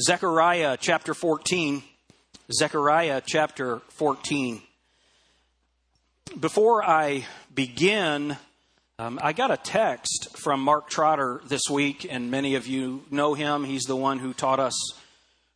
[0.00, 1.80] Zechariah chapter 14.
[2.52, 4.60] Zechariah chapter 14.
[6.40, 8.36] Before I begin,
[8.98, 13.34] um, I got a text from Mark Trotter this week, and many of you know
[13.34, 13.62] him.
[13.62, 14.74] He's the one who taught us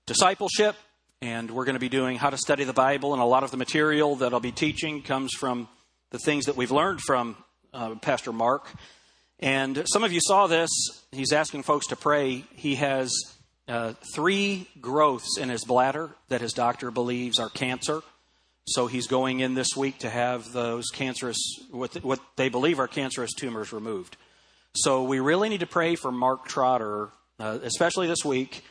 [0.06, 0.76] discipleship,
[1.20, 3.50] and we're going to be doing how to study the Bible, and a lot of
[3.50, 5.66] the material that I'll be teaching comes from
[6.10, 7.36] the things that we've learned from
[7.74, 8.70] uh, Pastor Mark.
[9.40, 10.70] And some of you saw this.
[11.10, 12.44] He's asking folks to pray.
[12.54, 13.12] He has
[13.68, 18.00] uh, three growths in his bladder that his doctor believes are cancer.
[18.66, 21.38] So he's going in this week to have those cancerous,
[21.70, 24.16] what, what they believe are cancerous tumors removed.
[24.74, 28.62] So we really need to pray for Mark Trotter, uh, especially this week.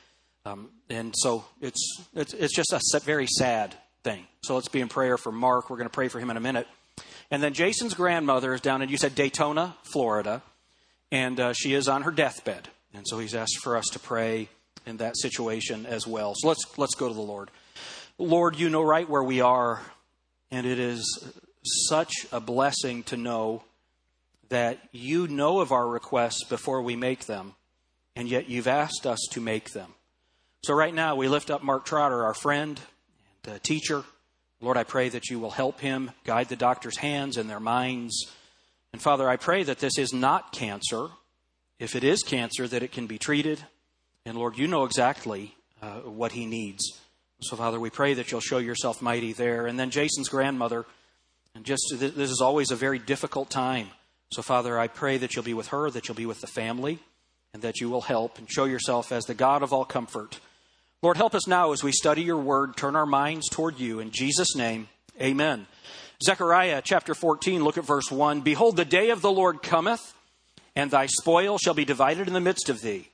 [0.46, 4.26] Um, and so it's, it's, it's just a very sad thing.
[4.44, 5.70] So let's be in prayer for Mark.
[5.70, 6.68] We're going to pray for him in a minute.
[7.30, 10.42] And then Jason's grandmother is down in, you said Daytona, Florida,
[11.12, 12.70] and uh, she is on her deathbed.
[12.94, 14.48] And so he's asked for us to pray
[14.88, 16.34] in that situation as well.
[16.36, 17.52] So let's, let's go to the Lord.
[18.18, 19.82] Lord, you know right where we are,
[20.50, 21.24] and it is
[21.64, 23.64] such a blessing to know
[24.50, 27.54] that you know of our requests before we make them,
[28.16, 29.94] and yet you've asked us to make them.
[30.64, 32.80] So, right now, we lift up Mark Trotter, our friend
[33.46, 34.04] and uh, teacher.
[34.60, 38.26] Lord, I pray that you will help him guide the doctor's hands and their minds.
[38.92, 41.10] And Father, I pray that this is not cancer.
[41.78, 43.64] If it is cancer, that it can be treated.
[44.28, 47.00] And Lord, you know exactly uh, what he needs.
[47.40, 49.68] So, Father, we pray that you'll show yourself mighty there.
[49.68, 50.86] And then Jason's grandmother,
[51.56, 53.88] and just this is always a very difficult time.
[54.34, 57.00] So, Father, I pray that you'll be with her, that you'll be with the family,
[57.54, 60.42] and that you will help and show yourself as the God of all comfort.
[61.02, 64.02] Lord, help us now as we study your word, turn our minds toward you.
[64.02, 64.90] In Jesus' name,
[65.22, 65.68] amen.
[66.22, 68.42] Zechariah chapter 14, look at verse 1.
[68.42, 70.14] Behold, the day of the Lord cometh,
[70.76, 73.08] and thy spoil shall be divided in the midst of thee.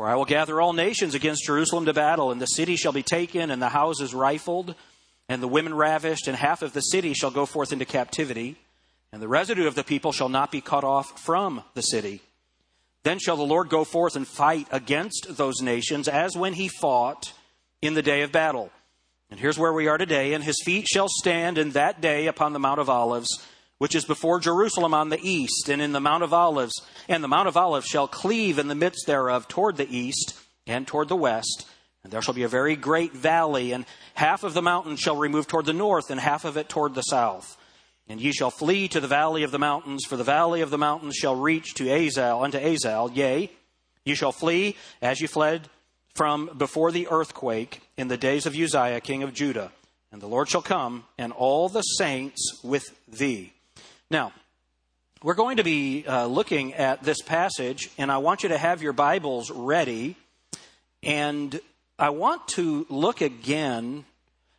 [0.00, 3.02] For I will gather all nations against Jerusalem to battle, and the city shall be
[3.02, 4.74] taken, and the houses rifled,
[5.28, 8.56] and the women ravished, and half of the city shall go forth into captivity,
[9.12, 12.22] and the residue of the people shall not be cut off from the city.
[13.02, 17.34] Then shall the Lord go forth and fight against those nations, as when he fought
[17.82, 18.70] in the day of battle.
[19.30, 20.32] And here's where we are today.
[20.32, 23.28] And his feet shall stand in that day upon the Mount of Olives
[23.80, 26.82] which is before Jerusalem on the east, and in the Mount of Olives.
[27.08, 30.86] And the Mount of Olives shall cleave in the midst thereof toward the east and
[30.86, 31.66] toward the west.
[32.04, 35.46] And there shall be a very great valley, and half of the mountain shall remove
[35.46, 37.56] toward the north, and half of it toward the south.
[38.06, 40.76] And ye shall flee to the valley of the mountains, for the valley of the
[40.76, 43.16] mountains shall reach to Azal, unto Azal.
[43.16, 43.50] Yea,
[44.04, 45.70] ye shall flee as ye fled
[46.14, 49.72] from before the earthquake in the days of Uzziah, king of Judah.
[50.12, 53.54] And the Lord shall come, and all the saints with thee.
[54.12, 54.32] Now,
[55.22, 58.82] we're going to be uh, looking at this passage, and I want you to have
[58.82, 60.16] your Bibles ready.
[61.04, 61.60] And
[61.96, 64.04] I want to look again,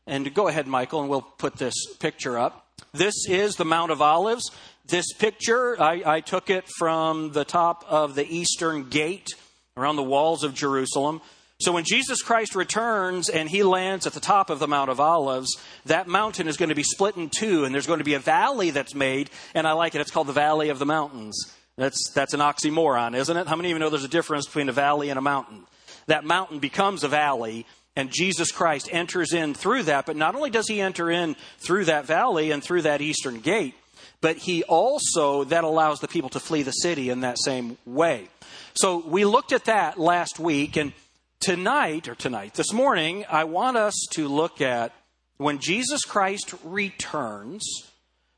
[0.07, 2.65] and go ahead, Michael, and we'll put this picture up.
[2.93, 4.51] This is the Mount of Olives.
[4.85, 9.31] This picture, I, I took it from the top of the eastern gate
[9.75, 11.19] around the walls of Jerusalem.
[11.61, 14.99] So when Jesus Christ returns and he lands at the top of the Mount of
[14.99, 15.55] Olives,
[15.85, 18.19] that mountain is going to be split in two, and there's going to be a
[18.19, 20.01] valley that's made, and I like it.
[20.01, 21.53] It's called the Valley of the Mountains.
[21.77, 23.47] That's, that's an oxymoron, isn't it?
[23.47, 25.67] How many of you know there's a difference between a valley and a mountain?
[26.07, 30.07] That mountain becomes a valley, and Jesus Christ enters in through that.
[30.07, 33.75] But not only does he enter in through that valley and through that eastern gate,
[34.19, 38.29] but he also, that allows the people to flee the city in that same way.
[38.73, 40.93] So we looked at that last week, and
[41.41, 44.93] Tonight, or tonight, this morning, I want us to look at
[45.37, 47.63] when Jesus Christ returns.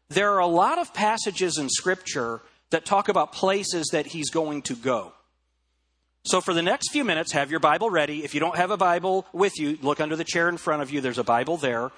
[0.07, 4.61] There are a lot of passages in Scripture that talk about places that he's going
[4.63, 5.11] to go.
[6.23, 8.23] So, for the next few minutes, have your Bible ready.
[8.23, 10.89] If you don't have a Bible with you, look under the chair in front of
[10.89, 11.01] you.
[11.01, 11.91] There's a Bible there.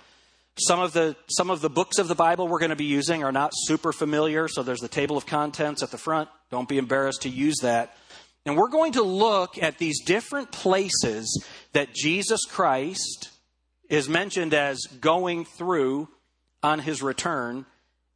[0.57, 3.23] Some of the some of the books of the Bible we're going to be using
[3.23, 6.29] are not super familiar, so there's the table of contents at the front.
[6.49, 7.95] Don't be embarrassed to use that.
[8.45, 13.31] And we're going to look at these different places that Jesus Christ
[13.89, 16.09] is mentioned as going through
[16.61, 17.65] on his return.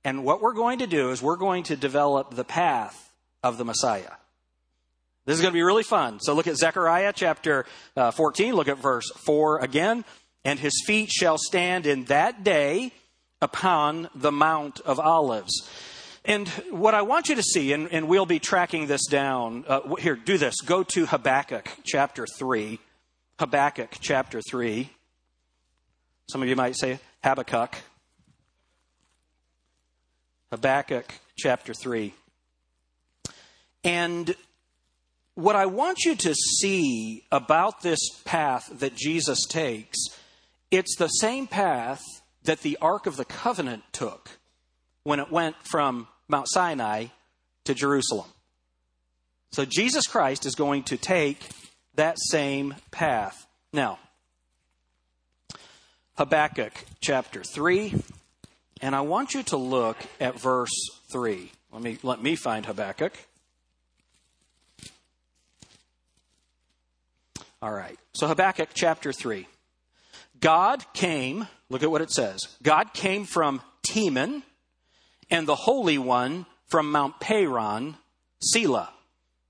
[0.04, 3.12] And what we're going to do is we're going to develop the path
[3.44, 4.12] of the Messiah.
[5.26, 6.20] This is going to be really fun.
[6.20, 7.66] So look at Zechariah chapter
[7.96, 10.06] uh, 14, look at verse 4 again.
[10.46, 12.94] And his feet shall stand in that day
[13.42, 15.70] upon the Mount of Olives.
[16.26, 19.66] And what I want you to see, and, and we'll be tracking this down.
[19.68, 20.62] Uh, here, do this.
[20.62, 22.80] Go to Habakkuk chapter 3.
[23.40, 24.90] Habakkuk chapter 3.
[26.30, 27.76] Some of you might say Habakkuk.
[30.52, 32.14] Habakkuk chapter 3.
[33.84, 34.36] And
[35.36, 39.98] what I want you to see about this path that Jesus takes,
[40.70, 42.02] it's the same path
[42.44, 44.39] that the Ark of the Covenant took
[45.04, 47.08] when it went from Mount Sinai
[47.66, 48.28] to Jerusalem.
[49.52, 51.40] So Jesus Christ is going to take
[51.96, 53.48] that same path.
[53.74, 54.00] Now,
[56.18, 57.96] Habakkuk chapter 3,
[58.82, 60.72] and I want you to look at verse
[61.12, 61.52] 3.
[61.72, 63.14] Let me, let me find Habakkuk.
[67.62, 67.98] All right.
[68.14, 69.48] So Habakkuk chapter 3.
[70.40, 72.40] God came, look at what it says.
[72.64, 74.44] God came from Teman,
[75.30, 77.98] and the Holy One from Mount Paran,
[78.42, 78.90] Selah.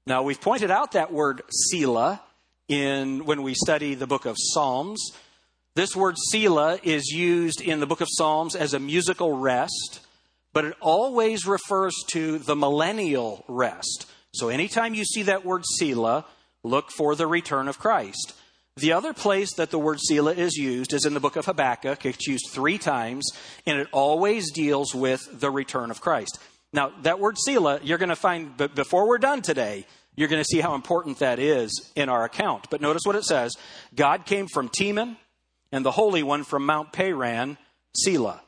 [0.05, 2.21] Now, we've pointed out that word Selah
[2.67, 5.11] in when we study the book of Psalms.
[5.75, 9.99] This word Selah is used in the book of Psalms as a musical rest,
[10.53, 14.07] but it always refers to the millennial rest.
[14.33, 16.25] So anytime you see that word Selah,
[16.63, 18.33] look for the return of Christ.
[18.77, 22.05] The other place that the word Selah is used is in the book of Habakkuk.
[22.05, 23.29] It's used three times,
[23.65, 26.39] and it always deals with the return of Christ.
[26.71, 29.85] Now, that word Selah, you're going to find, but before we're done today,
[30.15, 32.69] you're going to see how important that is in our account.
[32.69, 33.53] But notice what it says
[33.95, 35.17] God came from Teman,
[35.71, 37.57] and the Holy One from Mount Paran,
[37.95, 38.41] Selah.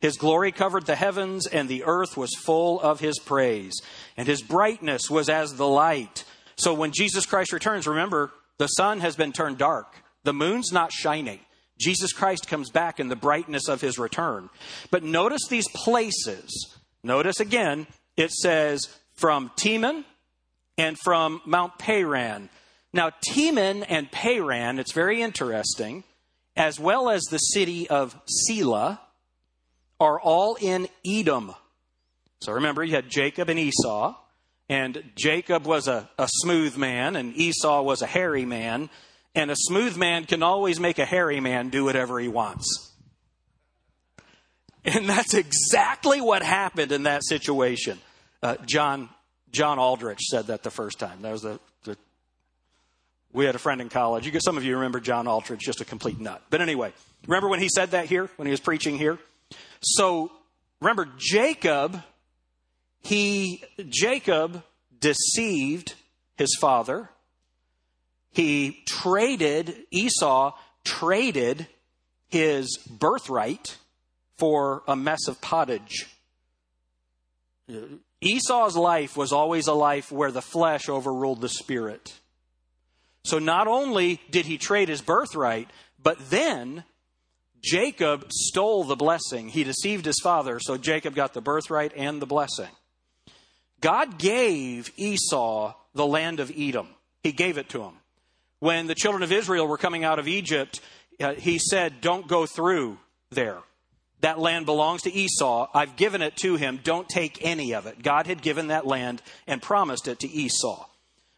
[0.00, 3.74] His glory covered the heavens, and the earth was full of his praise.
[4.16, 6.24] And his brightness was as the light.
[6.56, 10.92] So when Jesus Christ returns, remember, the sun has been turned dark, the moon's not
[10.92, 11.40] shining.
[11.78, 14.48] Jesus Christ comes back in the brightness of his return.
[14.90, 16.74] But notice these places.
[17.02, 17.86] Notice again,
[18.16, 18.80] it says
[19.14, 20.04] from Teman
[20.78, 22.48] and from Mount Paran.
[22.92, 26.04] Now, Teman and Paran, it's very interesting,
[26.56, 29.00] as well as the city of Selah,
[30.00, 31.54] are all in Edom.
[32.40, 34.14] So remember, you had Jacob and Esau,
[34.68, 38.90] and Jacob was a, a smooth man, and Esau was a hairy man.
[39.34, 42.90] And a smooth man can always make a hairy man do whatever he wants.
[44.84, 47.98] And that's exactly what happened in that situation.
[48.42, 49.08] Uh, John
[49.50, 51.22] John Aldrich said that the first time.
[51.22, 51.96] That was the, the
[53.32, 54.26] we had a friend in college.
[54.26, 56.42] You get some of you remember John Aldrich, just a complete nut.
[56.50, 56.92] But anyway,
[57.26, 59.18] remember when he said that here when he was preaching here?
[59.80, 60.30] So
[60.80, 62.02] remember Jacob.
[63.06, 64.64] He Jacob
[64.98, 65.94] deceived
[66.36, 67.08] his father.
[68.32, 71.68] He traded Esau traded
[72.28, 73.76] his birthright
[74.38, 76.08] for a mess of pottage.
[78.20, 82.12] Esau's life was always a life where the flesh overruled the spirit.
[83.22, 85.70] So not only did he trade his birthright,
[86.02, 86.82] but then
[87.62, 89.48] Jacob stole the blessing.
[89.48, 92.70] He deceived his father, so Jacob got the birthright and the blessing.
[93.80, 96.88] God gave Esau the land of Edom,
[97.22, 97.94] he gave it to him.
[98.58, 100.80] When the children of Israel were coming out of Egypt,
[101.20, 102.98] uh, he said, Don't go through
[103.30, 103.58] there.
[104.20, 105.68] That land belongs to Esau.
[105.74, 106.80] I've given it to him.
[106.82, 108.02] Don't take any of it.
[108.02, 110.86] God had given that land and promised it to Esau.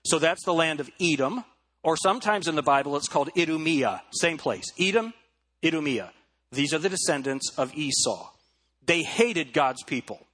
[0.04, 1.44] So that's the land of Edom,
[1.82, 4.02] or sometimes in the Bible it's called Idumea.
[4.12, 4.64] Same place.
[4.78, 5.12] Edom,
[5.64, 6.12] Idumea.
[6.52, 8.30] These are the descendants of Esau.
[8.86, 10.24] They hated God's people.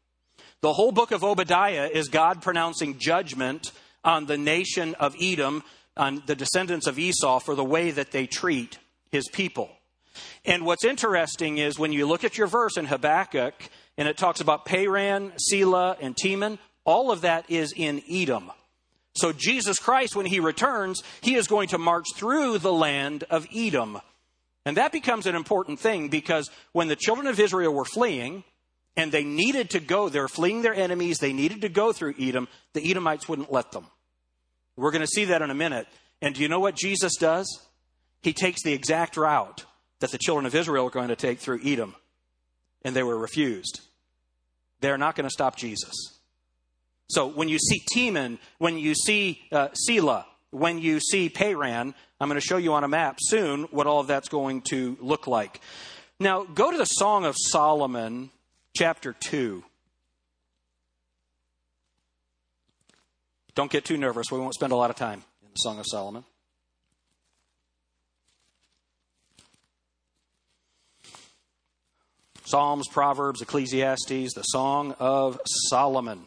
[0.64, 3.70] The whole book of Obadiah is God pronouncing judgment
[4.02, 5.62] on the nation of Edom,
[5.94, 8.78] on the descendants of Esau, for the way that they treat
[9.12, 9.68] his people.
[10.42, 13.52] And what's interesting is when you look at your verse in Habakkuk,
[13.98, 18.50] and it talks about Paran, Selah, and Teman, all of that is in Edom.
[19.16, 23.46] So Jesus Christ, when he returns, he is going to march through the land of
[23.54, 24.00] Edom.
[24.64, 28.44] And that becomes an important thing because when the children of Israel were fleeing,
[28.96, 32.48] and they needed to go, they're fleeing their enemies, they needed to go through Edom,
[32.72, 33.86] the Edomites wouldn't let them.
[34.76, 35.86] We're going to see that in a minute.
[36.20, 37.46] And do you know what Jesus does?
[38.22, 39.64] He takes the exact route
[40.00, 41.94] that the children of Israel are going to take through Edom,
[42.82, 43.80] and they were refused.
[44.80, 45.92] They're not going to stop Jesus.
[47.08, 52.28] So when you see Teman, when you see uh, Selah, when you see Paran, I'm
[52.28, 55.26] going to show you on a map soon what all of that's going to look
[55.26, 55.60] like.
[56.20, 58.30] Now, go to the Song of Solomon,
[58.74, 59.62] chapter 2.
[63.54, 64.26] Don't get too nervous.
[64.32, 66.24] We won't spend a lot of time in the Song of Solomon.
[72.44, 76.26] Psalms, Proverbs, Ecclesiastes, the Song of Solomon.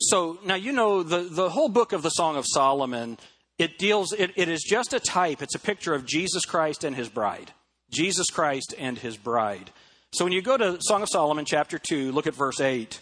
[0.00, 3.18] So now you know the, the whole book of the Song of Solomon,
[3.58, 6.94] it deals, it, it is just a type, it's a picture of Jesus Christ and
[6.96, 7.52] his bride.
[7.90, 9.70] Jesus Christ and his bride.
[10.14, 13.00] So when you go to Song of Solomon, chapter 2, look at verse 8.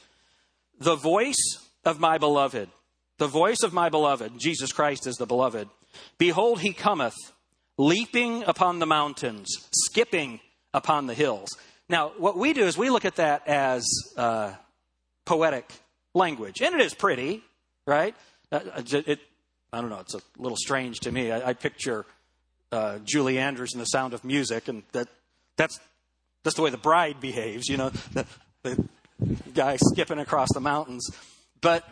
[0.80, 2.70] The voice of my beloved,
[3.18, 5.68] the voice of my beloved, Jesus Christ is the beloved.
[6.16, 7.12] Behold, he cometh,
[7.76, 10.40] leaping upon the mountains, skipping
[10.72, 11.50] upon the hills.
[11.86, 14.54] Now, what we do is we look at that as uh,
[15.26, 15.70] poetic
[16.14, 17.42] language, and it is pretty,
[17.86, 18.14] right?
[18.50, 19.20] Uh, uh it,
[19.70, 21.30] I don't know, it's a little strange to me.
[21.30, 22.06] I, I picture
[22.72, 25.08] uh, Julie Andrews in The Sound of Music, and that,
[25.58, 25.78] that's,
[26.42, 28.26] that's the way the bride behaves, you know, the,
[28.62, 28.88] the
[29.54, 31.08] guy skipping across the mountains.
[31.60, 31.88] But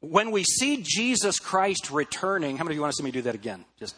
[0.00, 3.22] when we see Jesus Christ returning, how many of you want to see me do
[3.22, 3.64] that again?
[3.78, 3.96] Just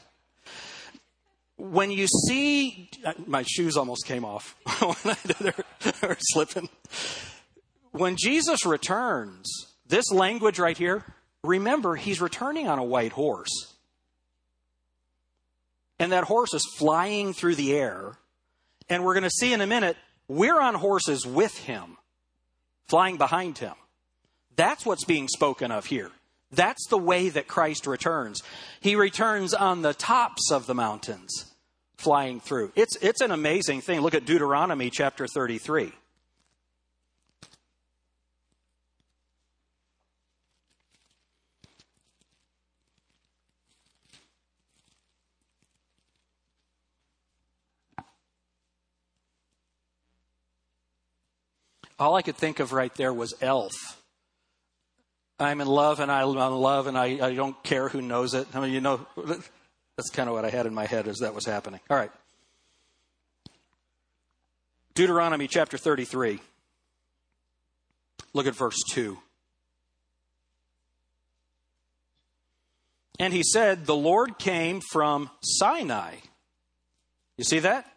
[1.57, 4.57] when you see uh, my shoes almost came off
[5.39, 5.55] they're,
[6.01, 6.69] they're slipping.
[7.93, 9.47] When Jesus returns,
[9.87, 11.05] this language right here,
[11.43, 13.73] remember he's returning on a white horse.
[15.99, 18.19] And that horse is flying through the air.
[18.89, 19.97] And we're going to see in a minute,
[20.29, 21.97] we're on horses with him,
[22.89, 23.75] flying behind him.
[24.57, 26.11] That's what's being spoken of here.
[26.51, 28.43] That's the way that Christ returns.
[28.81, 31.53] He returns on the tops of the mountains,
[31.97, 32.73] flying through.
[32.77, 34.01] It's, it's an amazing thing.
[34.01, 35.93] Look at Deuteronomy chapter 33.
[51.99, 54.03] All I could think of right there was Elf.
[55.39, 58.47] I'm in love and I'm in love and I, I don't care who knows it.
[58.55, 59.07] I mean, you know,
[59.97, 61.81] that's kind of what I had in my head as that was happening.
[61.91, 62.11] All right.
[64.95, 66.41] Deuteronomy chapter 33.
[68.33, 69.19] Look at verse 2.
[73.19, 76.17] And he said, The Lord came from Sinai.
[77.37, 77.91] You see that?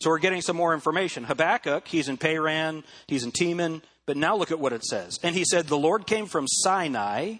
[0.00, 1.24] So we're getting some more information.
[1.24, 5.18] Habakkuk, he's in Paran, he's in Teman, but now look at what it says.
[5.22, 7.36] And he said, The Lord came from Sinai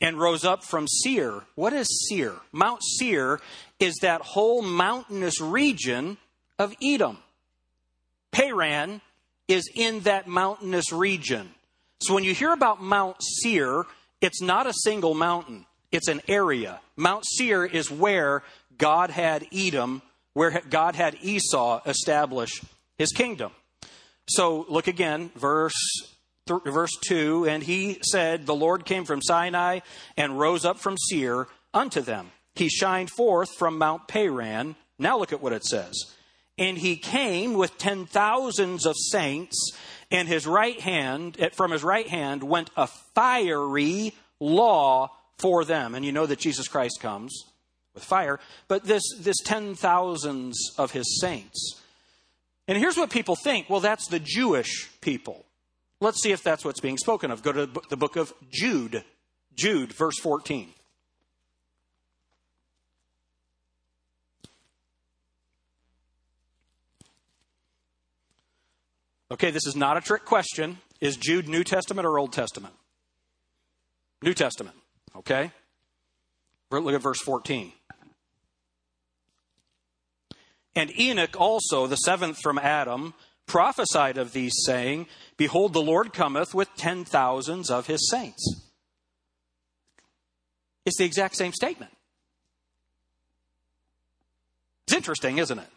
[0.00, 1.42] and rose up from Seir.
[1.54, 2.34] What is Seir?
[2.50, 3.40] Mount Seir
[3.78, 6.18] is that whole mountainous region
[6.58, 7.18] of Edom.
[8.32, 9.00] Paran
[9.46, 11.50] is in that mountainous region.
[12.00, 13.84] So when you hear about Mount Seir,
[14.20, 16.80] it's not a single mountain, it's an area.
[16.96, 18.42] Mount Seir is where
[18.78, 20.02] God had Edom,
[20.34, 22.62] where God had Esau establish
[22.98, 23.52] his kingdom.
[24.28, 25.74] So look again, verse
[26.46, 29.78] verse 2 and he said the lord came from sinai
[30.16, 32.30] and rose up from seir unto them.
[32.54, 34.74] He shined forth from mount paran.
[34.98, 35.94] Now look at what it says.
[36.58, 39.72] And he came with ten thousands of saints
[40.10, 45.94] and his right hand eh, from his right hand went a fiery law for them.
[45.94, 47.44] And you know that jesus christ comes
[47.94, 51.82] with fire but this this ten thousands of his saints
[52.68, 55.44] and here's what people think well, that's the Jewish people.
[56.00, 57.42] Let's see if that's what's being spoken of.
[57.42, 59.04] Go to the book of Jude,
[59.54, 60.70] Jude, verse 14.
[69.30, 70.78] Okay, this is not a trick question.
[71.00, 72.74] Is Jude New Testament or Old Testament?
[74.22, 74.76] New Testament,
[75.16, 75.52] okay?
[76.80, 77.72] Look at verse 14.
[80.74, 83.14] And Enoch also, the seventh from Adam,
[83.46, 88.62] prophesied of these, saying, Behold, the Lord cometh with ten thousands of his saints.
[90.84, 91.92] It's the exact same statement.
[94.86, 95.68] It's interesting, isn't it?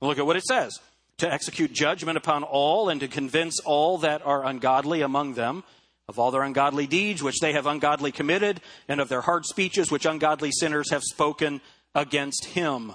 [0.00, 0.78] Look at what it says
[1.18, 5.62] to execute judgment upon all and to convince all that are ungodly among them
[6.08, 9.90] of all their ungodly deeds which they have ungodly committed and of their hard speeches
[9.90, 11.60] which ungodly sinners have spoken
[11.94, 12.94] against him.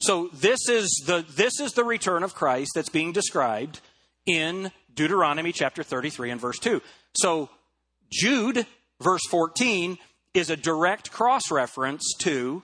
[0.00, 3.80] So this is the this is the return of Christ that's being described
[4.26, 6.80] in Deuteronomy chapter 33 and verse 2.
[7.14, 7.50] So
[8.10, 8.66] Jude
[9.00, 9.98] verse 14
[10.32, 12.62] is a direct cross reference to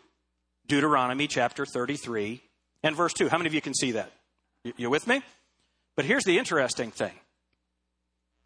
[0.67, 2.43] Deuteronomy chapter 33
[2.83, 3.29] and verse 2.
[3.29, 4.13] How many of you can see that?
[4.77, 5.23] You with me?
[5.95, 7.13] But here's the interesting thing.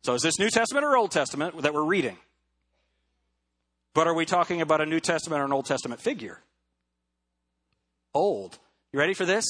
[0.03, 2.17] So is this New Testament or Old Testament that we're reading?
[3.95, 6.41] But are we talking about a New Testament or an Old Testament figure?
[8.15, 8.59] Old.
[8.93, 9.45] You ready for this?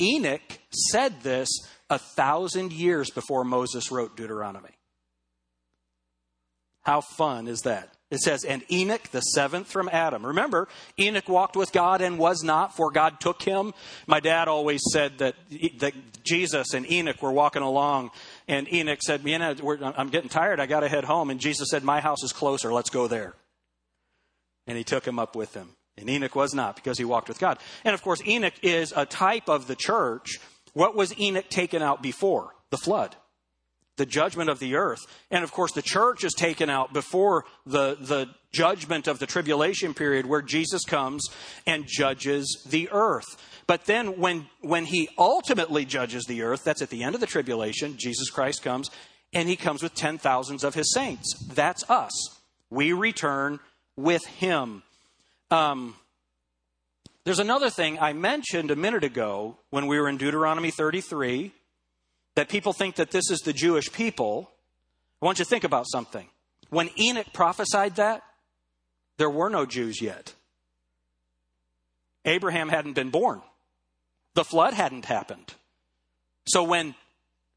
[0.00, 1.48] Enoch said this
[1.90, 4.70] a thousand years before Moses wrote Deuteronomy.
[6.82, 7.94] How fun is that?
[8.10, 10.26] It says, and Enoch, the seventh from Adam.
[10.26, 10.66] Remember,
[10.98, 13.72] Enoch walked with God and was not, for God took him.
[14.08, 15.36] My dad always said that,
[15.78, 18.10] that Jesus and Enoch were walking along,
[18.48, 19.54] and Enoch said, you know,
[19.96, 21.30] I'm getting tired, I got to head home.
[21.30, 23.34] And Jesus said, My house is closer, let's go there.
[24.66, 25.70] And he took him up with him.
[25.96, 27.58] And Enoch was not because he walked with God.
[27.84, 30.38] And of course, Enoch is a type of the church.
[30.72, 32.54] What was Enoch taken out before?
[32.70, 33.16] The flood.
[34.00, 35.00] the judgment of the earth.
[35.30, 39.92] And of course, the church is taken out before the, the judgment of the tribulation
[39.92, 41.28] period where Jesus comes
[41.66, 43.26] and judges the earth.
[43.70, 47.26] But then when, when he ultimately judges the earth, that's at the end of the
[47.28, 48.90] tribulation, Jesus Christ comes
[49.32, 51.36] and he comes with ten thousands of his saints.
[51.54, 52.10] That's us.
[52.68, 53.60] We return
[53.94, 54.82] with him.
[55.52, 55.94] Um,
[57.22, 61.52] there's another thing I mentioned a minute ago when we were in Deuteronomy 33
[62.34, 64.50] that people think that this is the Jewish people,
[65.22, 66.26] I want you to think about something.
[66.70, 68.24] When Enoch prophesied that,
[69.16, 70.34] there were no Jews yet.
[72.24, 73.42] Abraham hadn't been born.
[74.40, 75.52] The flood hadn't happened.
[76.46, 76.94] So when,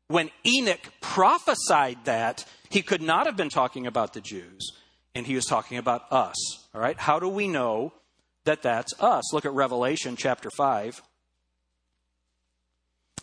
[0.10, 4.74] when Enoch prophesied that, he could not have been talking about the Jews,
[5.16, 6.36] and he was talking about us.
[6.76, 7.00] All right?
[7.00, 7.94] How do we know
[8.44, 9.34] that that's us?
[9.34, 11.02] Look at Revelation chapter 5.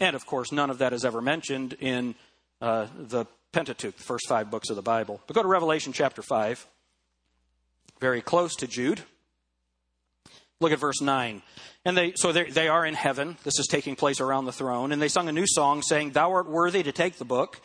[0.01, 2.15] And of course, none of that is ever mentioned in
[2.63, 5.21] uh, the Pentateuch, the first five books of the Bible.
[5.27, 6.67] But go to Revelation chapter 5,
[8.01, 9.03] very close to Jude.
[10.61, 11.43] Look at verse 9.
[11.87, 13.39] And they, so they are in heaven.
[13.45, 14.93] This is taking place around the throne.
[14.93, 17.61] And they sung a new song saying, Thou art worthy to take the book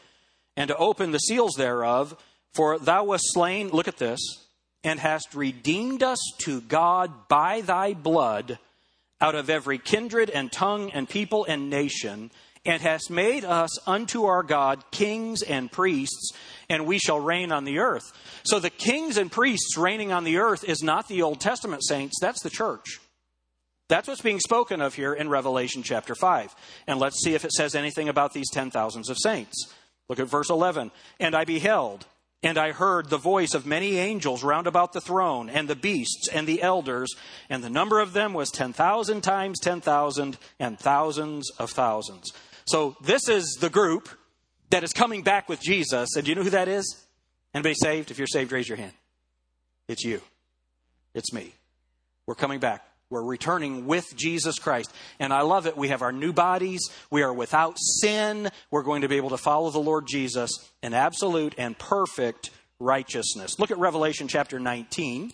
[0.56, 2.16] and to open the seals thereof,
[2.54, 4.22] for thou wast slain, look at this,
[4.86, 8.60] and hast redeemed us to God by thy blood
[9.20, 12.32] out of every kindred and tongue and people and nation,
[12.66, 16.32] and hast made us unto our God kings and priests,
[16.70, 18.12] and we shall reign on the earth.
[18.44, 22.20] So the kings and priests reigning on the earth is not the Old Testament saints,
[22.20, 23.00] that's the church.
[23.88, 26.56] That's what's being spoken of here in Revelation chapter 5.
[26.88, 29.72] And let's see if it says anything about these ten thousands of saints.
[30.10, 30.92] Look at verse 11.
[31.20, 32.06] And I beheld
[32.46, 36.28] and I heard the voice of many angels round about the throne, and the beasts,
[36.28, 37.12] and the elders,
[37.50, 42.32] and the number of them was 10,000 times 10,000, and thousands of thousands.
[42.66, 44.10] So this is the group
[44.72, 46.16] that is coming back with Jesus.
[46.16, 47.06] And do you know who that is?
[47.54, 48.12] Anybody saved?
[48.12, 48.94] If you're saved, raise your hand.
[49.88, 50.22] It's you.
[51.14, 51.54] It's me.
[52.26, 52.86] We're coming back.
[53.10, 54.92] We're returning with Jesus Christ.
[55.20, 55.78] And I love it.
[55.78, 56.90] We have our new bodies.
[57.12, 58.50] We are without sin.
[58.72, 60.50] We're going to be able to follow the Lord Jesus
[60.82, 63.60] in absolute and perfect righteousness.
[63.60, 65.32] Look at Revelation chapter 19.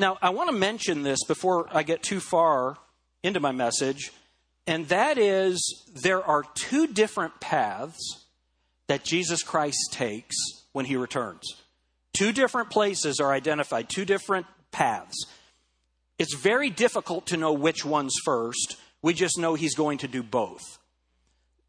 [0.00, 2.78] Now, I want to mention this before I get too far
[3.22, 4.10] into my message
[4.66, 8.24] and that is there are two different paths
[8.86, 10.36] that Jesus Christ takes
[10.72, 11.42] when he returns.
[12.12, 15.26] Two different places are identified, two different paths.
[16.18, 18.76] It's very difficult to know which one's first.
[19.02, 20.62] We just know he's going to do both.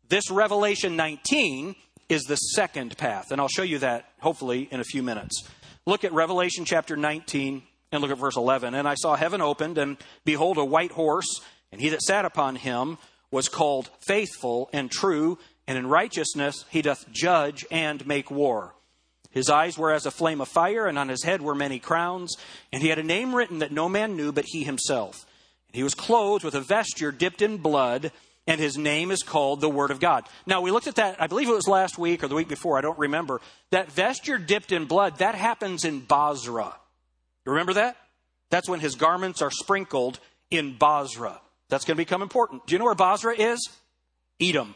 [0.07, 1.75] This Revelation 19
[2.07, 5.43] is the second path, and I'll show you that hopefully in a few minutes.
[5.87, 8.73] Look at Revelation chapter 19 and look at verse 11.
[8.73, 12.57] And I saw heaven opened, and behold, a white horse and he that sat upon
[12.57, 12.97] him
[13.31, 18.75] was called faithful and true, and in righteousness he doth judge and make war.
[19.29, 22.35] His eyes were as a flame of fire, and on his head were many crowns,
[22.73, 25.25] and he had a name written that no man knew but he himself.
[25.69, 28.11] And he was clothed with a vesture dipped in blood,
[28.45, 30.27] and his name is called the Word of God.
[30.45, 32.77] Now, we looked at that, I believe it was last week or the week before,
[32.77, 33.39] I don't remember.
[33.69, 36.75] That vesture dipped in blood, that happens in Bozrah.
[37.45, 37.97] You remember that?
[38.49, 41.39] That's when his garments are sprinkled in Bozrah.
[41.69, 42.67] That's going to become important.
[42.67, 43.69] Do you know where Bozrah is?
[44.41, 44.75] Edom,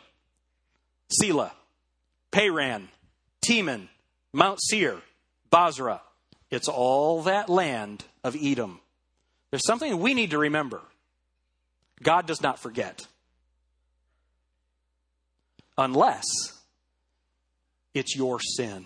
[1.09, 1.51] Selah,
[2.31, 2.87] Paran,
[3.45, 3.89] Teman,
[4.33, 5.01] Mount Seir,
[5.49, 6.01] Bozrah.
[6.49, 8.79] It's all that land of Edom.
[9.51, 10.81] There's something we need to remember
[12.01, 13.07] God does not forget.
[15.77, 16.25] Unless
[17.93, 18.85] it's your sin.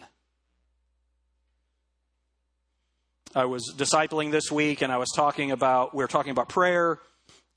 [3.36, 7.00] I was discipling this week and I was talking about, we were talking about prayer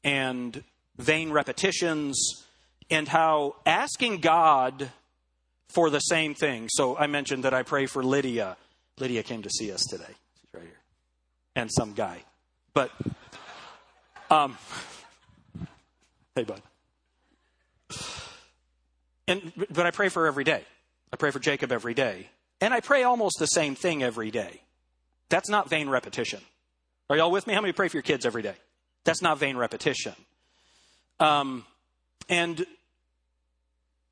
[0.04, 0.62] and
[0.98, 2.44] vain repetitions,
[2.90, 4.90] and how asking God
[5.68, 6.68] for the same thing.
[6.70, 8.56] So I mentioned that I pray for Lydia.
[8.98, 10.04] Lydia came to see us today.
[10.06, 10.80] She's right here.
[11.56, 12.22] And some guy.
[12.74, 12.90] But,
[14.30, 14.58] um,
[16.34, 16.60] hey, bud.
[19.26, 20.62] And, but I pray for every day.
[21.12, 22.28] I pray for Jacob every day.
[22.60, 24.60] And I pray almost the same thing every day.
[25.32, 26.42] That's not vain repetition.
[27.08, 27.54] Are y'all with me?
[27.54, 28.54] How many pray for your kids every day?
[29.04, 30.12] That's not vain repetition.
[31.18, 31.64] Um,
[32.28, 32.66] and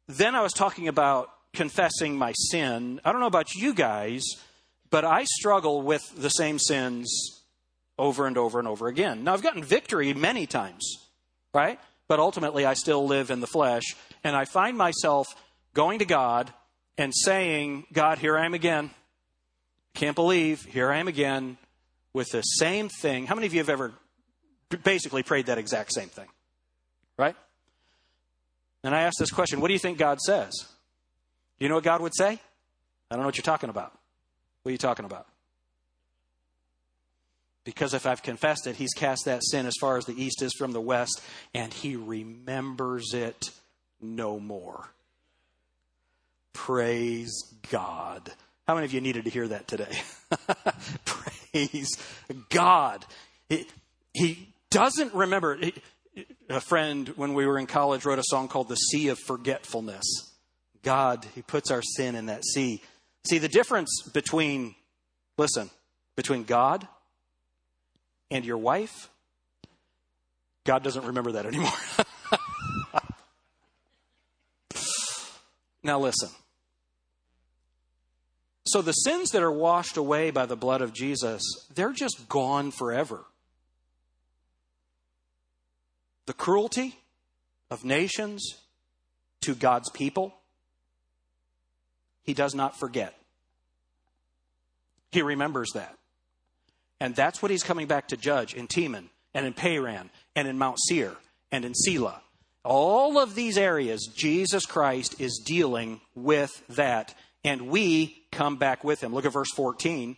[0.08, 3.02] then I was talking about confessing my sin.
[3.04, 4.24] I don't know about you guys,
[4.88, 7.42] but I struggle with the same sins
[7.98, 9.22] over and over and over again.
[9.22, 11.06] Now, I've gotten victory many times,
[11.52, 11.78] right?
[12.08, 15.26] But ultimately, I still live in the flesh, and I find myself
[15.74, 16.50] going to God
[16.96, 18.90] and saying, God, here I am again.
[19.94, 21.58] Can't believe, here I am again.
[22.12, 23.26] with the same thing.
[23.26, 23.92] How many of you have ever
[24.82, 26.26] basically prayed that exact same thing?
[27.16, 27.36] Right?
[28.82, 30.52] And I ask this question what do you think God says?
[31.58, 32.40] Do you know what God would say?
[33.10, 33.92] I don't know what you're talking about.
[34.62, 35.26] What are you talking about?
[37.64, 40.52] Because if I've confessed it, He's cast that sin as far as the east is
[40.54, 41.22] from the west,
[41.54, 43.50] and He remembers it
[44.00, 44.88] no more.
[46.52, 47.30] Praise
[47.70, 48.32] God.
[48.70, 49.98] How many of you needed to hear that today?
[51.04, 51.90] Praise
[52.50, 53.04] God.
[53.48, 53.66] He,
[54.14, 55.58] he doesn't remember.
[56.48, 60.04] A friend, when we were in college, wrote a song called The Sea of Forgetfulness.
[60.84, 62.80] God, He puts our sin in that sea.
[63.24, 64.76] See, the difference between,
[65.36, 65.68] listen,
[66.14, 66.86] between God
[68.30, 69.10] and your wife,
[70.62, 71.72] God doesn't remember that anymore.
[75.82, 76.28] now, listen.
[78.72, 81.42] So, the sins that are washed away by the blood of Jesus,
[81.74, 83.24] they're just gone forever.
[86.26, 86.94] The cruelty
[87.68, 88.60] of nations
[89.40, 90.32] to God's people,
[92.22, 93.16] he does not forget.
[95.10, 95.96] He remembers that.
[97.00, 100.58] And that's what he's coming back to judge in Teman and in Paran and in
[100.58, 101.16] Mount Seir
[101.50, 102.22] and in Selah.
[102.64, 107.16] All of these areas, Jesus Christ is dealing with that.
[107.44, 109.14] And we come back with him.
[109.14, 110.16] Look at verse 14,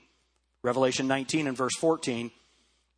[0.63, 2.31] Revelation 19 and verse 14.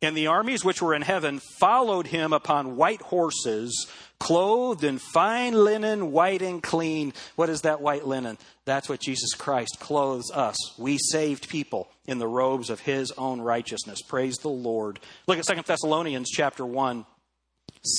[0.01, 3.87] And the armies which were in heaven followed him upon white horses,
[4.19, 7.13] clothed in fine linen, white and clean.
[7.35, 8.37] What is that white linen?
[8.65, 10.77] That's what Jesus Christ clothes us.
[10.77, 14.01] We saved people in the robes of his own righteousness.
[14.01, 14.99] Praise the Lord.
[15.27, 17.05] Look at 2 Thessalonians chapter 1.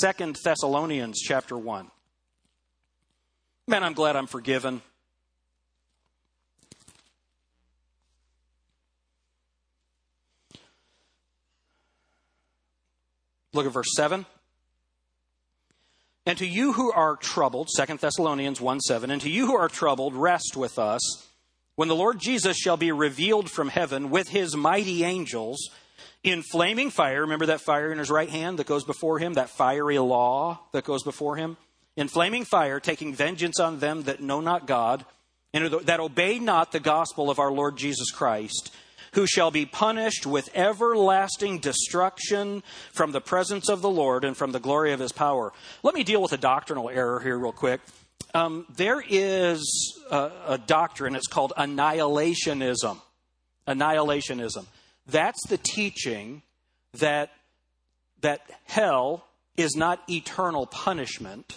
[0.01, 1.91] 2 Thessalonians chapter 1.
[3.69, 4.83] Man, I'm glad I'm forgiven.
[13.57, 14.27] Look at verse 7.
[16.27, 19.69] And to you who are troubled, Second Thessalonians 1 7, and to you who are
[19.69, 21.27] troubled, rest with us
[21.77, 25.71] when the Lord Jesus shall be revealed from heaven with his mighty angels
[26.23, 27.23] in flaming fire.
[27.23, 30.85] Remember that fire in his right hand that goes before him, that fiery law that
[30.85, 31.57] goes before him?
[31.97, 35.07] In flaming fire, taking vengeance on them that know not God,
[35.55, 38.75] and that obey not the gospel of our Lord Jesus Christ
[39.13, 44.53] who shall be punished with everlasting destruction from the presence of the Lord and from
[44.53, 45.53] the glory of his power.
[45.83, 47.81] Let me deal with a doctrinal error here, real quick.
[48.35, 52.99] Um, there is a, a doctrine, it's called annihilationism.
[53.67, 54.67] Annihilationism.
[55.07, 56.43] That's the teaching
[56.95, 57.31] that,
[58.21, 61.57] that hell is not eternal punishment,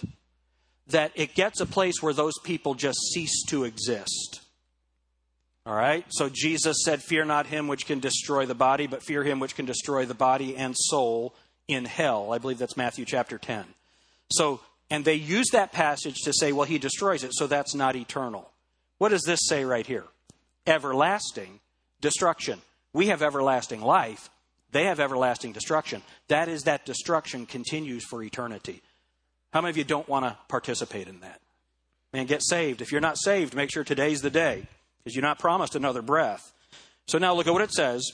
[0.86, 4.40] that it gets a place where those people just cease to exist.
[5.66, 6.04] All right?
[6.08, 9.54] So Jesus said, Fear not him which can destroy the body, but fear him which
[9.54, 11.34] can destroy the body and soul
[11.68, 12.32] in hell.
[12.32, 13.64] I believe that's Matthew chapter 10.
[14.32, 17.96] So, and they use that passage to say, well, he destroys it, so that's not
[17.96, 18.50] eternal.
[18.98, 20.04] What does this say right here?
[20.66, 21.60] Everlasting
[22.00, 22.60] destruction.
[22.92, 24.30] We have everlasting life.
[24.72, 26.02] They have everlasting destruction.
[26.28, 28.82] That is, that destruction continues for eternity.
[29.52, 31.40] How many of you don't want to participate in that?
[32.12, 32.80] Man, get saved.
[32.80, 34.66] If you're not saved, make sure today's the day
[35.02, 36.52] because you're not promised another breath.
[37.06, 38.04] So now look at what it says.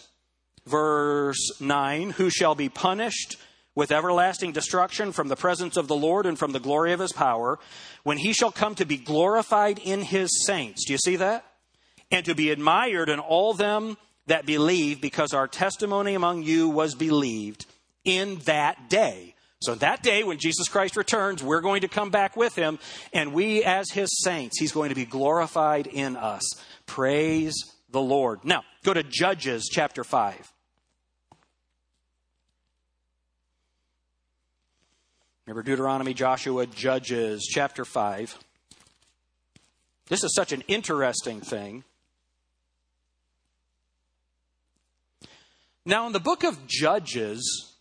[0.66, 3.36] Verse 9 Who shall be punished
[3.74, 7.12] with everlasting destruction from the presence of the Lord and from the glory of his
[7.12, 7.58] power,
[8.02, 10.86] when he shall come to be glorified in his saints.
[10.86, 11.44] Do you see that?
[12.10, 16.94] And to be admired in all them that believe, because our testimony among you was
[16.94, 17.66] believed
[18.04, 19.34] in that day.
[19.60, 22.78] So that day when Jesus Christ returns, we're going to come back with him,
[23.12, 26.42] and we as his saints, he's going to be glorified in us.
[26.86, 27.54] Praise
[27.90, 28.44] the Lord.
[28.44, 30.52] Now, go to Judges chapter 5.
[35.46, 38.36] Remember Deuteronomy, Joshua, Judges chapter 5.
[40.08, 41.84] This is such an interesting thing.
[45.84, 47.74] Now, in the book of Judges,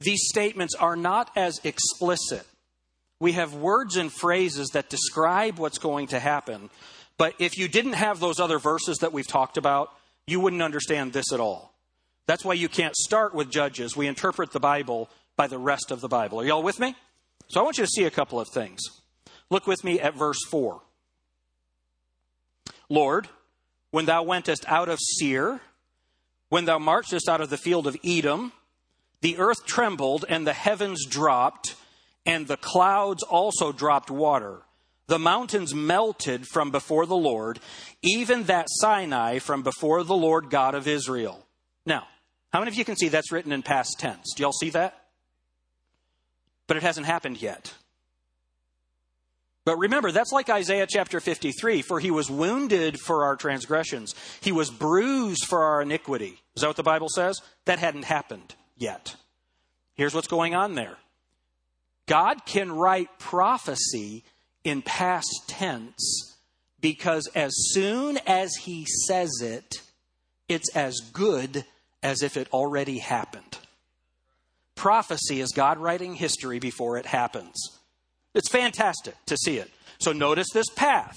[0.00, 2.44] these statements are not as explicit.
[3.20, 6.70] We have words and phrases that describe what's going to happen,
[7.18, 9.90] but if you didn't have those other verses that we've talked about,
[10.26, 11.74] you wouldn't understand this at all.
[12.26, 13.96] That's why you can't start with Judges.
[13.96, 16.40] We interpret the Bible by the rest of the Bible.
[16.40, 16.94] Are y'all with me?
[17.48, 18.80] So I want you to see a couple of things.
[19.50, 20.80] Look with me at verse 4.
[22.88, 23.28] Lord,
[23.90, 25.60] when thou wentest out of Seir,
[26.48, 28.52] when thou marchest out of the field of Edom,
[29.20, 31.74] the earth trembled and the heavens dropped,
[32.24, 34.62] and the clouds also dropped water.
[35.12, 37.60] The mountains melted from before the Lord,
[38.02, 41.46] even that Sinai from before the Lord God of Israel.
[41.84, 42.06] Now,
[42.50, 44.32] How many of you can see that's written in past tense?
[44.34, 44.98] Do y'all see that?
[46.66, 47.74] But it hasn't happened yet.
[49.66, 54.50] But remember, that's like Isaiah chapter 53 for he was wounded for our transgressions, he
[54.50, 56.40] was bruised for our iniquity.
[56.56, 57.38] Is that what the Bible says?
[57.66, 59.14] That hadn't happened yet.
[59.92, 60.96] Here's what's going on there
[62.06, 64.24] God can write prophecy
[64.64, 66.36] in past tense
[66.80, 69.82] because as soon as he says it,
[70.48, 71.64] it's as good
[72.02, 73.58] as if it already happened.
[74.74, 77.56] Prophecy is God writing history before it happens.
[78.34, 79.70] It's fantastic to see it.
[79.98, 81.16] So notice this path.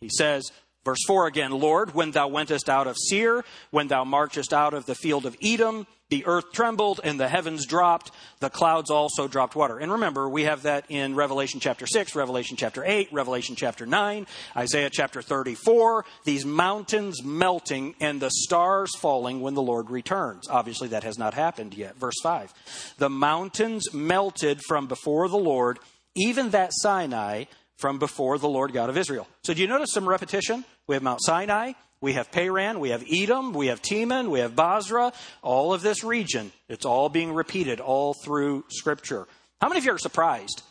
[0.00, 0.52] He says,
[0.84, 4.86] verse 4 again, Lord, when thou wentest out of Seir, when thou marchest out of
[4.86, 9.54] the field of Edom, the earth trembled and the heavens dropped, the clouds also dropped
[9.54, 9.78] water.
[9.78, 14.26] And remember, we have that in Revelation chapter 6, Revelation chapter 8, Revelation chapter 9,
[14.56, 20.48] Isaiah chapter 34, these mountains melting and the stars falling when the Lord returns.
[20.48, 21.96] Obviously, that has not happened yet.
[21.96, 22.52] Verse 5
[22.98, 25.78] The mountains melted from before the Lord,
[26.16, 27.44] even that Sinai
[27.80, 29.26] from before the Lord God of Israel.
[29.42, 30.64] So, do you notice some repetition?
[30.86, 34.54] We have Mount Sinai, we have Paran, we have Edom, we have Teman, we have
[34.54, 35.12] Bozrah,
[35.42, 36.52] all of this region.
[36.68, 39.26] It's all being repeated all through Scripture.
[39.60, 40.62] How many of you are surprised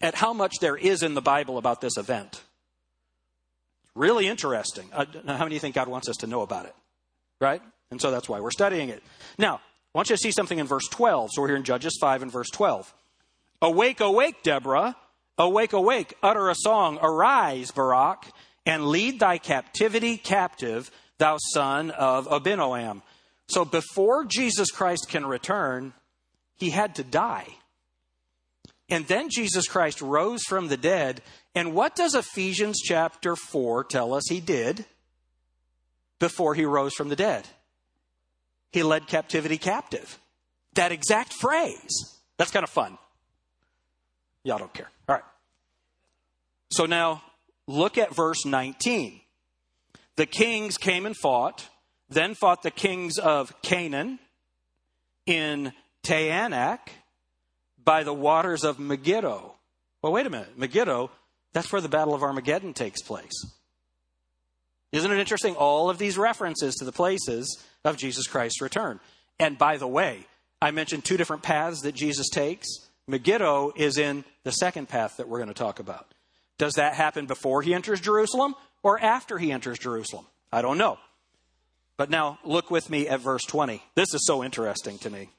[0.00, 2.42] at how much there is in the Bible about this event?
[3.94, 4.88] Really interesting.
[4.92, 6.74] Uh, how many of you think God wants us to know about it?
[7.40, 7.62] Right?
[7.90, 9.02] And so that's why we're studying it.
[9.38, 9.56] Now,
[9.94, 11.30] I want you to see something in verse 12.
[11.32, 12.94] So we're here in Judges 5 and verse 12.
[13.62, 14.96] Awake, awake, Deborah.
[15.40, 16.14] Awake, awake.
[16.22, 17.00] Utter a song.
[17.02, 18.26] Arise, Barak
[18.66, 23.02] and lead thy captivity captive, thou son of Abinoam.
[23.48, 25.92] So before Jesus Christ can return,
[26.56, 27.48] he had to die.
[28.88, 31.22] And then Jesus Christ rose from the dead.
[31.54, 34.84] And what does Ephesians chapter 4 tell us he did
[36.18, 37.46] before he rose from the dead?
[38.72, 40.18] He led captivity captive.
[40.74, 42.18] That exact phrase.
[42.36, 42.98] That's kind of fun.
[44.44, 44.90] Y'all don't care.
[46.70, 47.22] So now
[47.70, 49.20] Look at verse 19.
[50.16, 51.68] The kings came and fought,
[52.08, 54.18] then fought the kings of Canaan
[55.24, 56.80] in Taanach
[57.82, 59.54] by the waters of Megiddo.
[60.02, 60.58] Well, wait a minute.
[60.58, 61.12] Megiddo,
[61.52, 63.46] that's where the Battle of Armageddon takes place.
[64.90, 65.54] Isn't it interesting?
[65.54, 68.98] All of these references to the places of Jesus Christ's return.
[69.38, 70.26] And by the way,
[70.60, 72.66] I mentioned two different paths that Jesus takes.
[73.06, 76.12] Megiddo is in the second path that we're going to talk about.
[76.60, 80.26] Does that happen before he enters Jerusalem or after he enters Jerusalem?
[80.52, 80.98] I don't know.
[81.96, 83.82] But now look with me at verse 20.
[83.94, 85.30] This is so interesting to me.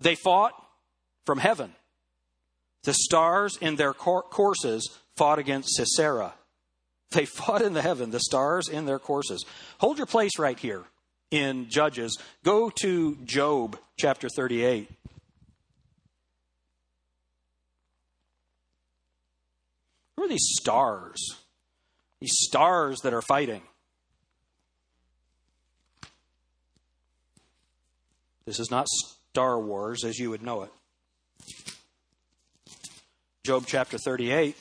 [0.00, 0.52] They fought
[1.24, 1.76] from heaven.
[2.82, 6.34] The stars in their courses fought against Sisera.
[7.12, 9.44] They fought in the heaven, the stars in their courses.
[9.78, 10.82] Hold your place right here
[11.30, 12.18] in Judges.
[12.42, 14.90] Go to Job chapter 38.
[20.26, 21.36] Are these stars?
[22.20, 23.62] These stars that are fighting.
[28.44, 30.70] This is not Star Wars as you would know it.
[33.44, 34.56] Job chapter 38.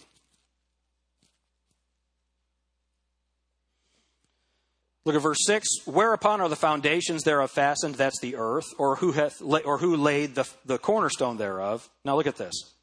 [5.05, 5.67] Look at verse 6.
[5.85, 7.95] Whereupon are the foundations thereof fastened?
[7.95, 8.65] That's the earth.
[8.79, 11.87] Or who, hath, or who laid the, the cornerstone thereof?
[12.03, 12.74] Now look at this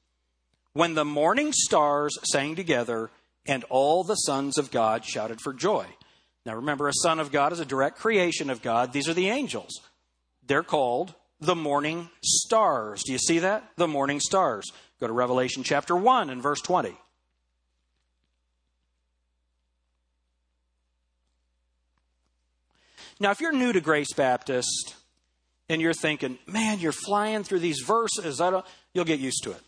[0.72, 3.10] when the morning stars sang together
[3.46, 5.86] and all the sons of God shouted for joy.
[6.46, 8.92] Now remember, a son of God is a direct creation of God.
[8.92, 9.80] These are the angels.
[10.46, 13.02] They're called the morning stars.
[13.04, 13.64] Do you see that?
[13.76, 14.70] The morning stars.
[15.00, 16.96] Go to Revelation chapter 1 and verse 20.
[23.20, 24.96] Now, if you're new to Grace Baptist
[25.68, 29.52] and you're thinking, man, you're flying through these verses, I don't, you'll get used to
[29.52, 29.60] it.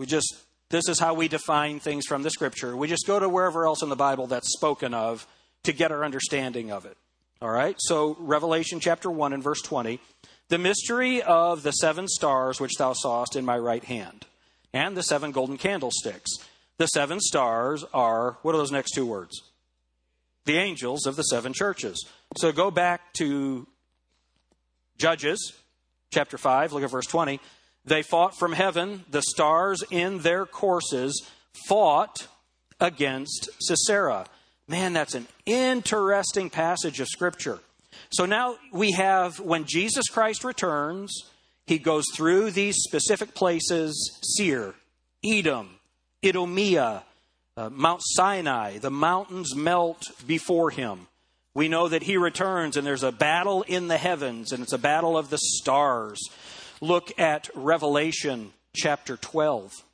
[0.00, 0.34] We just,
[0.70, 2.74] this is how we define things from the scripture.
[2.74, 5.26] We just go to wherever else in the Bible that's spoken of
[5.64, 6.96] to get our understanding of it.
[7.42, 7.76] All right?
[7.78, 10.00] So, Revelation chapter 1 and verse 20.
[10.48, 14.24] The mystery of the seven stars which thou sawest in my right hand,
[14.72, 16.30] and the seven golden candlesticks.
[16.78, 19.38] The seven stars are, what are those next two words?
[20.46, 22.06] The angels of the seven churches.
[22.38, 23.66] So go back to
[24.96, 25.52] Judges
[26.10, 27.38] chapter 5, look at verse 20.
[27.84, 29.04] They fought from heaven.
[29.10, 31.26] The stars in their courses
[31.66, 32.28] fought
[32.78, 34.26] against Sisera.
[34.68, 37.60] Man, that's an interesting passage of Scripture.
[38.10, 41.12] So now we have when Jesus Christ returns,
[41.66, 44.74] he goes through these specific places Seir,
[45.24, 45.76] Edom,
[46.24, 47.04] Idumea,
[47.56, 48.78] uh, Mount Sinai.
[48.78, 51.06] The mountains melt before him.
[51.54, 54.78] We know that he returns and there's a battle in the heavens and it's a
[54.78, 56.20] battle of the stars.
[56.80, 59.84] Look at Revelation chapter 12.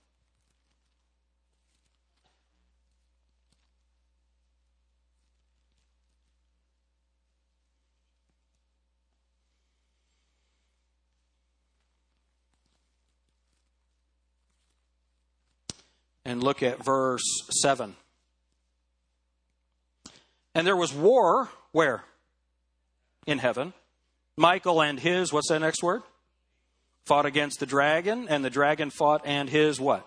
[16.27, 17.23] and look at verse
[17.63, 17.95] 7.
[20.57, 22.03] And there was war, where?
[23.27, 23.73] In heaven.
[24.37, 26.03] Michael and his, what's that next word?
[27.07, 30.07] Fought against the dragon, and the dragon fought and his what?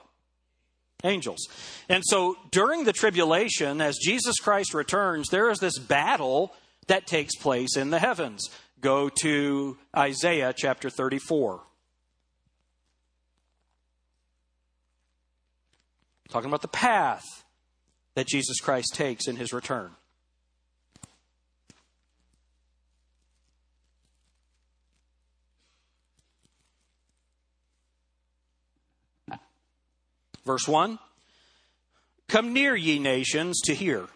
[1.04, 1.48] Angels.
[1.88, 6.54] And so during the tribulation, as Jesus Christ returns, there is this battle
[6.88, 8.50] that takes place in the heavens.
[8.82, 11.62] Go to Isaiah chapter 34.
[16.30, 17.24] Talking about the path
[18.16, 19.92] that Jesus Christ takes in his return.
[30.46, 31.00] Verse 1
[32.28, 34.08] Come near, ye nations, to hear,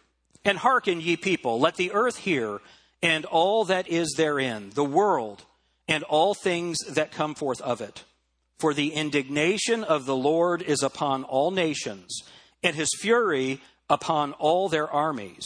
[0.45, 1.59] and hearken, ye people.
[1.59, 2.59] Let the earth hear,
[3.01, 5.43] and all that is therein, the world,
[5.87, 8.03] and all things that come forth of it.
[8.59, 12.21] For the indignation of the Lord is upon all nations,
[12.61, 15.43] and his fury upon all their armies.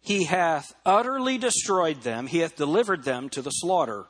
[0.00, 4.06] He hath utterly destroyed them, he hath delivered them to the slaughter.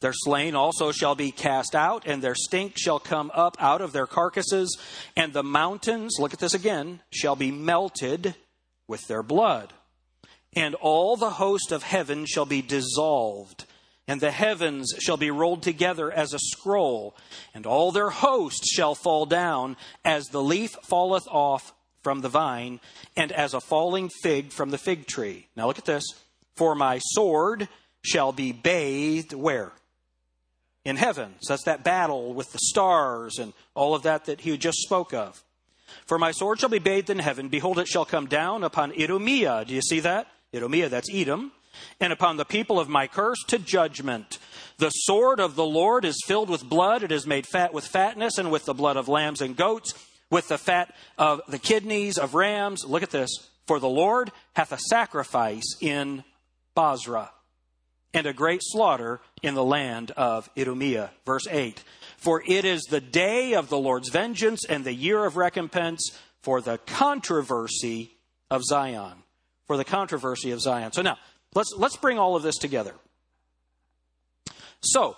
[0.00, 3.92] Their slain also shall be cast out, and their stink shall come up out of
[3.92, 4.78] their carcasses,
[5.16, 8.34] and the mountains, look at this again, shall be melted
[8.88, 9.72] with their blood.
[10.54, 13.66] And all the host of heaven shall be dissolved
[14.10, 17.14] and the heavens shall be rolled together as a scroll,
[17.54, 22.80] and all their hosts shall fall down, as the leaf falleth off from the vine,
[23.16, 25.46] and as a falling fig from the fig tree.
[25.54, 26.02] Now look at this.
[26.56, 27.68] For my sword
[28.02, 29.72] shall be bathed where?
[30.84, 31.34] In heaven.
[31.40, 35.12] So that's that battle with the stars and all of that that he just spoke
[35.12, 35.42] of.
[36.06, 37.48] For my sword shall be bathed in heaven.
[37.48, 39.64] Behold, it shall come down upon Idumea.
[39.66, 40.26] Do you see that?
[40.54, 41.52] Idumea, that's Edom
[42.00, 44.38] and upon the people of my curse to judgment.
[44.78, 48.38] The sword of the Lord is filled with blood, it is made fat with fatness,
[48.38, 49.94] and with the blood of lambs and goats,
[50.30, 52.84] with the fat of the kidneys of rams.
[52.84, 53.30] Look at this.
[53.66, 56.24] For the Lord hath a sacrifice in
[56.74, 57.30] Bozrah,
[58.12, 61.10] and a great slaughter in the land of Idumea.
[61.24, 61.82] Verse 8.
[62.16, 66.10] For it is the day of the Lord's vengeance and the year of recompense
[66.42, 68.12] for the controversy
[68.50, 69.22] of Zion.
[69.66, 70.92] For the controversy of Zion.
[70.92, 71.16] So now,
[71.54, 72.94] Let's, let's bring all of this together.
[74.82, 75.16] So,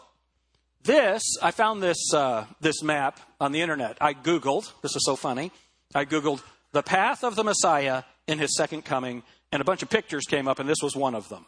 [0.82, 3.98] this, I found this, uh, this map on the internet.
[4.00, 5.52] I Googled, this is so funny.
[5.94, 9.90] I Googled the path of the Messiah in his second coming, and a bunch of
[9.90, 11.46] pictures came up, and this was one of them.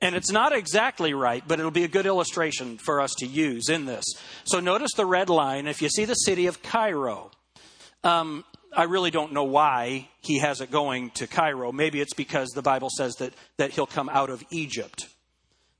[0.00, 3.68] And it's not exactly right, but it'll be a good illustration for us to use
[3.68, 4.04] in this.
[4.44, 5.66] So notice the red line.
[5.66, 7.32] If you see the city of Cairo,
[8.04, 11.72] um, I really don't know why he has it going to Cairo.
[11.72, 15.08] Maybe it's because the Bible says that, that he'll come out of Egypt.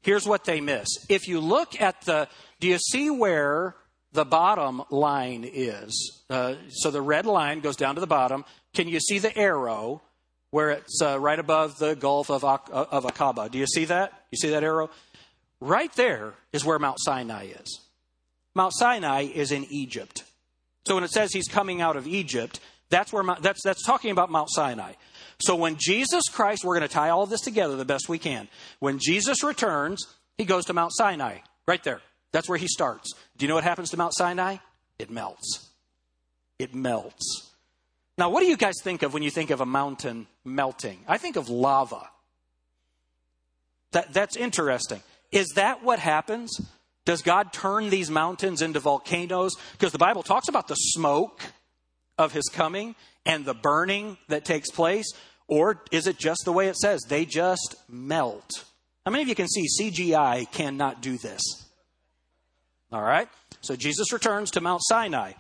[0.03, 0.89] Here's what they miss.
[1.09, 2.29] If you look at the,
[2.61, 3.77] do you see where
[4.13, 6.25] the bottom line is?
[6.29, 8.45] Uh, so the red line goes down to the bottom.
[8.75, 10.03] Can you see the arrow
[10.51, 13.51] where it's uh, right above the Gulf of, of Aqaba?
[13.51, 14.13] Do you see that?
[14.31, 14.91] You see that arrow?
[15.61, 17.81] Right there is where Mount Sinai is.
[18.55, 20.25] Mount Sinai is in Egypt.
[20.87, 24.31] So when it says he's coming out of Egypt, that's where that's that's talking about
[24.31, 24.93] Mount Sinai.
[25.41, 28.19] So when Jesus Christ, we're going to tie all of this together the best we
[28.19, 28.49] can.
[28.81, 30.07] When Jesus returns,
[30.37, 32.01] he goes to Mount Sinai, right there.
[32.33, 33.13] That's where he starts.
[33.37, 34.57] Do you know what happens to Mount Sinai?
[34.99, 35.69] It melts.
[36.59, 37.48] It melts.
[38.19, 40.99] Now, what do you guys think of when you think of a mountain melting?
[41.07, 42.11] I think of lava.
[43.93, 45.01] That, that's interesting.
[45.31, 46.61] Is that what happens?
[47.05, 49.53] Does God turn these mountains into volcanoes?
[49.73, 51.41] Because the Bible talks about the smoke
[52.19, 55.07] of his coming and the burning that takes place?
[55.47, 57.03] Or is it just the way it says?
[57.09, 58.65] They just melt.
[59.07, 61.41] How many of you can see CGI cannot do this?
[62.91, 63.29] All right.
[63.61, 65.33] So Jesus returns to Mount Sinai.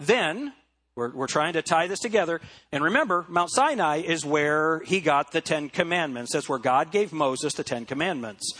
[0.00, 0.54] Then
[0.94, 2.40] we're, we're, trying to tie this together.
[2.70, 6.32] And remember, Mount Sinai is where he got the Ten Commandments.
[6.32, 8.52] That's where God gave Moses the Ten Commandments.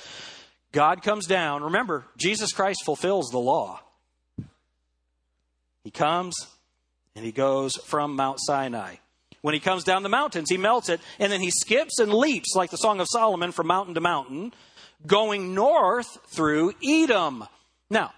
[0.72, 1.62] God comes down.
[1.62, 3.80] Remember, Jesus Christ fulfills the law.
[5.84, 6.34] He comes,
[7.14, 8.96] and he goes from Mount Sinai.
[9.42, 12.54] When he comes down the mountains, he melts it, and then he skips and leaps,
[12.54, 14.54] like the Song of Solomon, from mountain to mountain,
[15.06, 17.44] going north through Edom.
[17.90, 18.12] Now,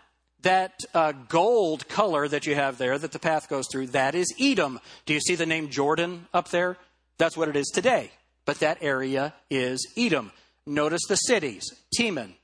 [0.44, 4.32] that uh, gold color that you have there that the path goes through, that is
[4.40, 4.80] Edom.
[5.04, 6.78] Do you see the name Jordan up there?
[7.18, 8.10] That's what it is today.
[8.44, 10.32] But that area is Edom.
[10.66, 11.64] Notice the cities
[11.98, 12.34] Teman,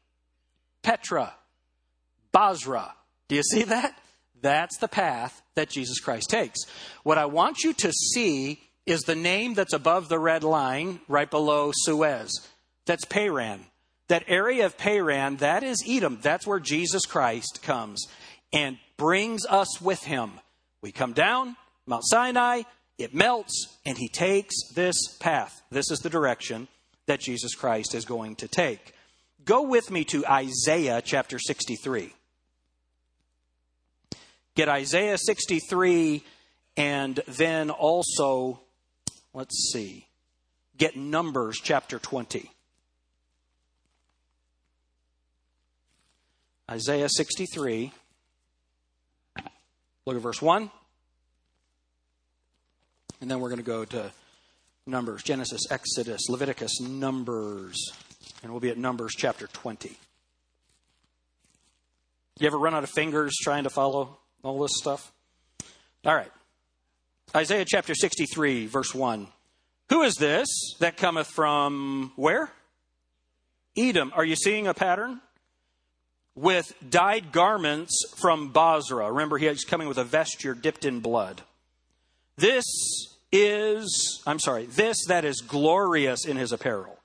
[0.83, 1.35] Petra,
[2.33, 2.95] Bozrah.
[3.29, 3.99] Do you see that?
[4.43, 6.61] That's the path that Jesus Christ takes.
[7.03, 11.31] What I want you to see is the name that's above the red line, right
[11.31, 12.31] below Suez.
[12.87, 13.67] That's Paran.
[14.11, 16.19] That area of Paran, that is Edom.
[16.21, 18.09] That's where Jesus Christ comes
[18.53, 20.33] and brings us with him.
[20.83, 21.55] We come down,
[21.87, 22.63] Mount Sinai,
[22.99, 25.63] it melts, and he takes this path.
[25.71, 26.67] This is the direction
[27.07, 28.95] that Jesus Christ is going to take.
[29.45, 32.13] Go with me to Isaiah chapter 63.
[34.57, 36.25] Get Isaiah 63
[36.77, 38.61] and then also,
[39.33, 40.09] let's see,
[40.77, 42.51] get Numbers chapter 20.
[46.71, 47.91] Isaiah 63.
[50.07, 50.71] Look at verse 1.
[53.21, 54.13] And then we're going to go to
[54.87, 57.77] Numbers, Genesis, Exodus, Leviticus, Numbers.
[58.43, 59.97] And we'll be at Numbers chapter 20.
[62.39, 65.13] You ever run out of fingers trying to follow all this stuff?
[66.05, 66.31] All right.
[67.35, 69.27] Isaiah chapter 63, verse 1.
[69.89, 70.47] Who is this
[70.79, 72.51] that cometh from where?
[73.77, 74.13] Edom.
[74.15, 75.21] Are you seeing a pattern?
[76.41, 79.13] With dyed garments from Bozrah.
[79.13, 81.43] Remember, he's coming with a vesture dipped in blood.
[82.39, 82.65] This
[83.31, 86.99] is, I'm sorry, this that is glorious in his apparel,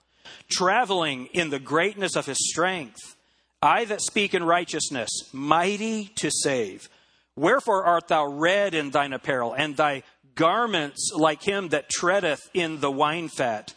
[0.50, 3.18] traveling in the greatness of his strength.
[3.62, 6.88] I that speak in righteousness, mighty to save.
[7.36, 10.04] Wherefore art thou red in thine apparel, and thy
[10.36, 13.74] garments like him that treadeth in the wine fat?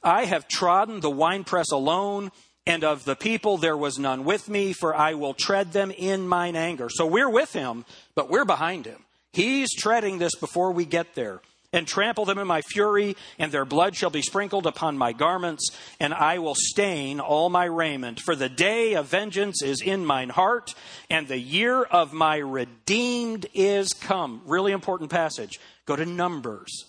[0.00, 2.30] I have trodden the winepress alone,
[2.66, 6.28] and of the people there was none with me, for I will tread them in
[6.28, 6.88] mine anger.
[6.88, 7.84] So we're with him,
[8.14, 9.04] but we're behind him.
[9.32, 11.40] He's treading this before we get there
[11.72, 15.70] and trample them in my fury, and their blood shall be sprinkled upon my garments,
[15.98, 18.20] and I will stain all my raiment.
[18.20, 20.74] For the day of vengeance is in mine heart,
[21.08, 24.42] and the year of my redeemed is come.
[24.44, 25.58] Really important passage.
[25.86, 26.84] Go to Numbers.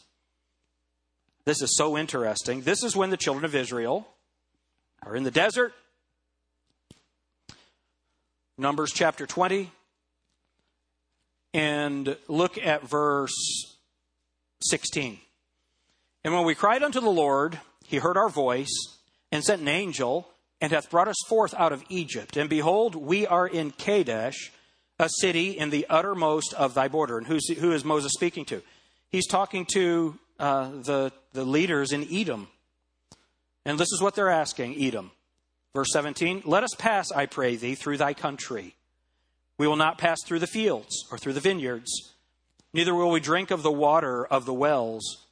[1.45, 2.61] This is so interesting.
[2.61, 4.07] This is when the children of Israel
[5.05, 5.73] are in the desert.
[8.57, 9.71] Numbers chapter 20.
[11.53, 13.33] And look at verse
[14.61, 15.19] 16.
[16.23, 18.73] And when we cried unto the Lord, he heard our voice
[19.31, 20.29] and sent an angel
[20.61, 22.37] and hath brought us forth out of Egypt.
[22.37, 24.51] And behold, we are in Kadesh,
[24.97, 27.17] a city in the uttermost of thy border.
[27.17, 28.61] And who's, who is Moses speaking to?
[29.09, 32.47] He's talking to uh, the, the leaders in Edom.
[33.66, 35.11] And this is what they're asking Edom.
[35.74, 38.76] Verse 17 Let us pass, I pray thee, through thy country.
[39.57, 42.14] We will not pass through the fields or through the vineyards
[42.74, 45.28] neither will we drink of the water of the wells.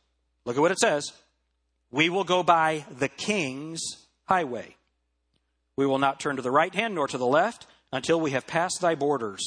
[0.46, 1.12] Look at what it says.
[1.92, 3.82] We will go by the king's
[4.26, 4.76] highway.
[5.76, 8.48] We will not turn to the right hand nor to the left until we have
[8.48, 9.42] passed thy borders.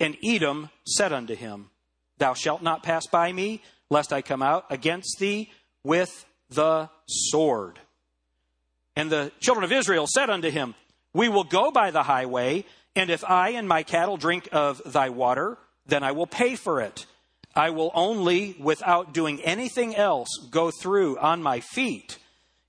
[0.00, 1.70] And Edom said unto him,
[2.18, 5.50] Thou shalt not pass by me, lest I come out against thee
[5.84, 7.78] with the sword.
[8.98, 10.74] And the children of Israel said unto him,
[11.14, 12.64] We will go by the highway,
[12.96, 16.80] and if I and my cattle drink of thy water, then I will pay for
[16.80, 17.06] it.
[17.54, 22.18] I will only, without doing anything else, go through on my feet.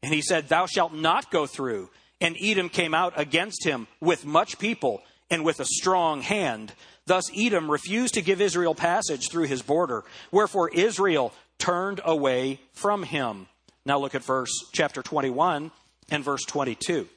[0.04, 1.90] And he said, Thou shalt not go through.
[2.22, 5.02] And Edom came out against him with much people
[5.32, 6.74] and with a strong hand.
[7.08, 10.04] Thus Edom refused to give Israel passage through his border.
[10.32, 13.48] Wherefore Israel turned away from him.
[13.84, 15.72] Now look at verse chapter 21
[16.12, 17.08] and verse 22.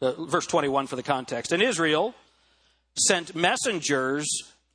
[0.00, 1.52] Uh, verse 21 for the context.
[1.52, 2.14] And Israel
[2.96, 4.26] sent messengers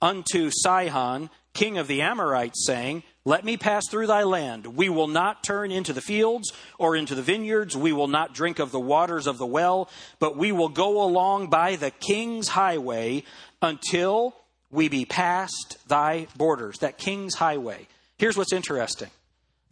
[0.02, 4.76] unto Sihon, king of the Amorites, saying, Let me pass through thy land.
[4.76, 7.78] We will not turn into the fields or into the vineyards.
[7.78, 9.90] We will not drink of the waters of the well,
[10.20, 13.24] but we will go along by the king's highway
[13.62, 14.36] until
[14.72, 16.80] we be past thy borders.
[16.80, 17.88] That king's highway.
[18.18, 19.10] Here's what's interesting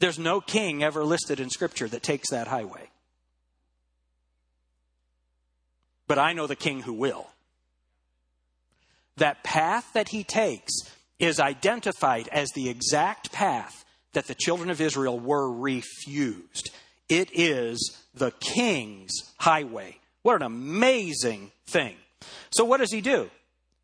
[0.02, 2.90] there's no king ever listed in Scripture that takes that highway.
[6.08, 7.28] But I know the king who will
[9.18, 10.74] that path that he takes
[11.20, 16.72] is identified as the exact path that the children of Israel were refused.
[17.08, 19.98] It is the king's highway.
[20.24, 21.96] What an amazing thing.
[22.52, 23.30] So, what does he do?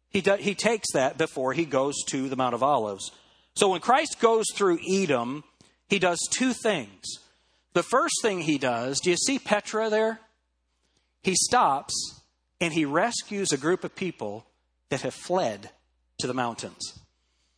[0.10, 3.12] He, do, he takes that before he goes to the Mount of Olives.
[3.56, 5.44] So, when Christ goes through Edom,
[5.88, 7.04] he does two things.
[7.74, 10.20] The first thing he does, do you see Petra there?
[11.22, 12.22] He stops
[12.60, 14.46] and he rescues a group of people
[14.90, 15.70] that have fled
[16.20, 17.00] to the mountains.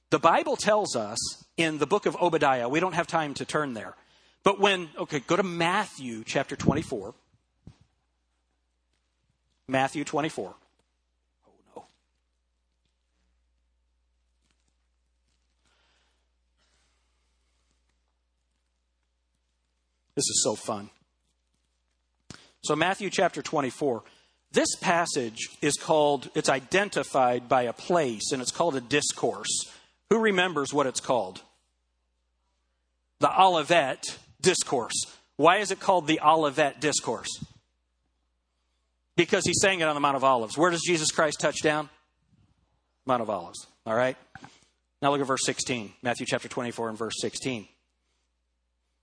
[0.10, 1.20] The Bible tells us
[1.56, 3.96] in the book of Obadiah, we don't have time to turn there,
[4.44, 7.14] But when, okay, go to Matthew chapter 24.
[9.68, 10.56] Matthew 24.
[11.46, 11.86] Oh, no.
[20.20, 20.90] This is so fun.
[22.62, 24.04] So, Matthew chapter 24.
[24.52, 29.72] This passage is called, it's identified by a place, and it's called a discourse.
[30.10, 31.42] Who remembers what it's called?
[33.20, 35.06] The Olivet Discourse.
[35.38, 37.42] Why is it called the Olivet Discourse?
[39.16, 40.58] Because he's saying it on the Mount of Olives.
[40.58, 41.88] Where does Jesus Christ touch down?
[43.06, 43.68] Mount of Olives.
[43.86, 44.18] All right?
[45.02, 47.70] Now look at verse 16, Matthew chapter 24 and verse 16.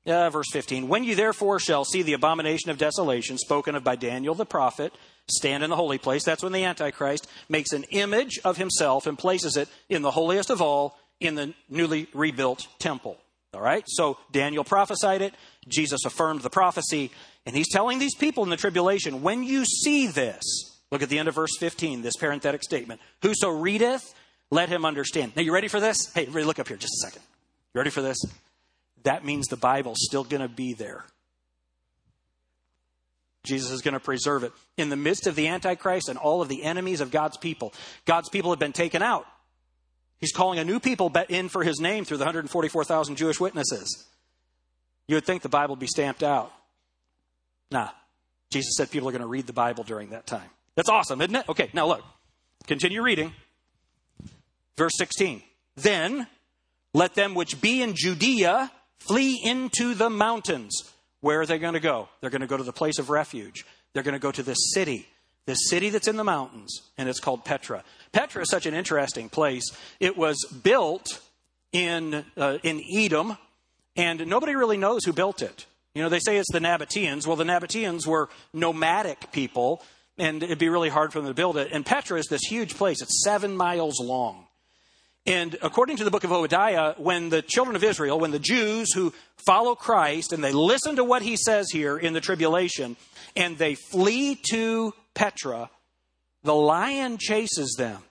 [0.06, 0.86] Uh, verse 15.
[0.86, 4.92] When you therefore shall see the abomination of desolation spoken of by Daniel the prophet
[5.28, 9.18] stand in the holy place, that's when the Antichrist makes an image of himself and
[9.18, 13.18] places it in the holiest of all in the newly rebuilt temple.
[13.52, 13.82] All right?
[13.88, 15.34] So Daniel prophesied it,
[15.66, 17.10] Jesus affirmed the prophecy,
[17.44, 20.44] and he's telling these people in the tribulation, when you see this,
[20.92, 24.14] look at the end of verse 15, this parenthetic statement, whoso readeth,
[24.52, 25.32] let him understand.
[25.34, 26.12] Now, you ready for this?
[26.14, 27.22] Hey, look up here just a second.
[27.74, 28.18] You ready for this?
[29.06, 31.04] That means the Bible's still going to be there.
[33.44, 34.50] Jesus is going to preserve it.
[34.76, 37.72] In the midst of the Antichrist and all of the enemies of God's people,
[38.04, 39.24] God's people have been taken out.
[40.18, 44.08] He's calling a new people in for his name through the 144,000 Jewish witnesses.
[45.06, 46.52] You would think the Bible would be stamped out.
[47.70, 47.90] Nah.
[48.50, 50.50] Jesus said people are going to read the Bible during that time.
[50.74, 51.48] That's awesome, isn't it?
[51.48, 52.02] Okay, now look.
[52.66, 53.32] Continue reading.
[54.76, 55.42] Verse 16.
[55.76, 56.26] Then
[56.92, 60.92] let them which be in Judea flee into the mountains.
[61.20, 62.08] Where are they going to go?
[62.20, 63.64] They're going to go to the place of refuge.
[63.92, 65.06] They're going to go to this city,
[65.46, 67.82] this city that's in the mountains, and it's called Petra.
[68.12, 69.64] Petra is such an interesting place.
[70.00, 71.20] It was built
[71.72, 73.38] in, uh, in Edom,
[73.96, 75.66] and nobody really knows who built it.
[75.94, 77.26] You know, they say it's the Nabateans.
[77.26, 79.82] Well, the Nabateans were nomadic people,
[80.18, 81.70] and it'd be really hard for them to build it.
[81.72, 83.00] And Petra is this huge place.
[83.00, 84.45] It's seven miles long.
[85.26, 88.92] And according to the book of Obadiah, when the children of Israel, when the Jews
[88.92, 92.96] who follow Christ and they listen to what he says here in the tribulation,
[93.34, 95.70] and they flee to Petra,
[96.44, 98.02] the lion chases them.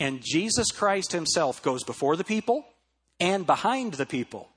[0.00, 2.64] And Jesus Christ himself goes before the people
[3.20, 4.48] and behind the people.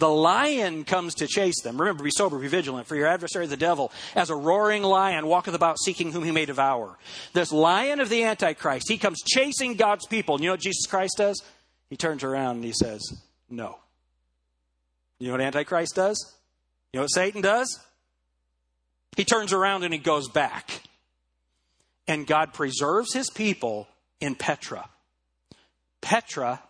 [0.00, 1.78] The lion comes to chase them.
[1.78, 5.52] Remember, be sober, be vigilant, for your adversary, the devil, as a roaring lion, walketh
[5.52, 6.98] about seeking whom he may devour.
[7.34, 10.36] This lion of the Antichrist, he comes chasing God's people.
[10.36, 11.42] And you know what Jesus Christ does?
[11.90, 13.02] He turns around and he says,
[13.50, 13.76] No.
[15.18, 16.34] You know what Antichrist does?
[16.94, 17.78] You know what Satan does?
[19.18, 20.80] He turns around and he goes back.
[22.08, 23.86] And God preserves his people
[24.18, 24.88] in Petra.
[26.00, 26.62] Petra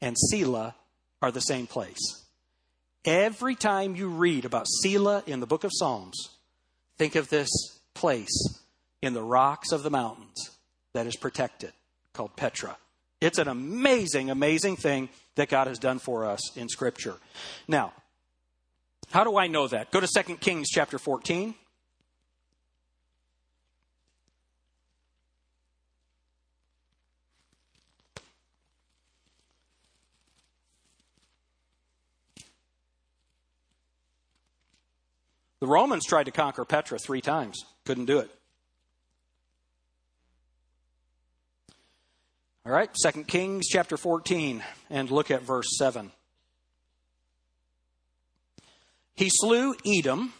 [0.00, 0.76] and Selah
[1.20, 2.25] are the same place.
[3.06, 6.28] Every time you read about Selah in the book of Psalms,
[6.98, 7.48] think of this
[7.94, 8.58] place
[9.00, 10.50] in the rocks of the mountains
[10.92, 11.72] that is protected
[12.12, 12.76] called Petra.
[13.20, 17.14] It's an amazing, amazing thing that God has done for us in Scripture.
[17.68, 17.92] Now,
[19.12, 19.92] how do I know that?
[19.92, 21.54] Go to 2 Kings chapter 14.
[35.60, 38.30] The Romans tried to conquer Petra three times, couldn't do it.
[42.66, 46.10] All right, 2 Kings chapter 14, and look at verse 7.
[49.14, 50.34] He slew Edom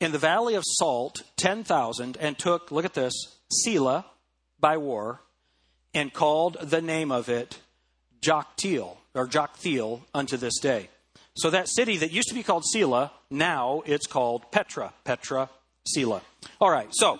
[0.00, 3.12] in the valley of Salt, 10,000, and took, look at this,
[3.50, 4.06] Selah
[4.60, 5.20] by war,
[5.92, 7.58] and called the name of it
[8.22, 10.88] Joktheel, or Joktheel unto this day.
[11.34, 14.92] So that city that used to be called Selah, now it's called Petra.
[15.04, 15.48] Petra,
[15.86, 16.22] Selah.
[16.60, 16.88] All right.
[16.92, 17.18] So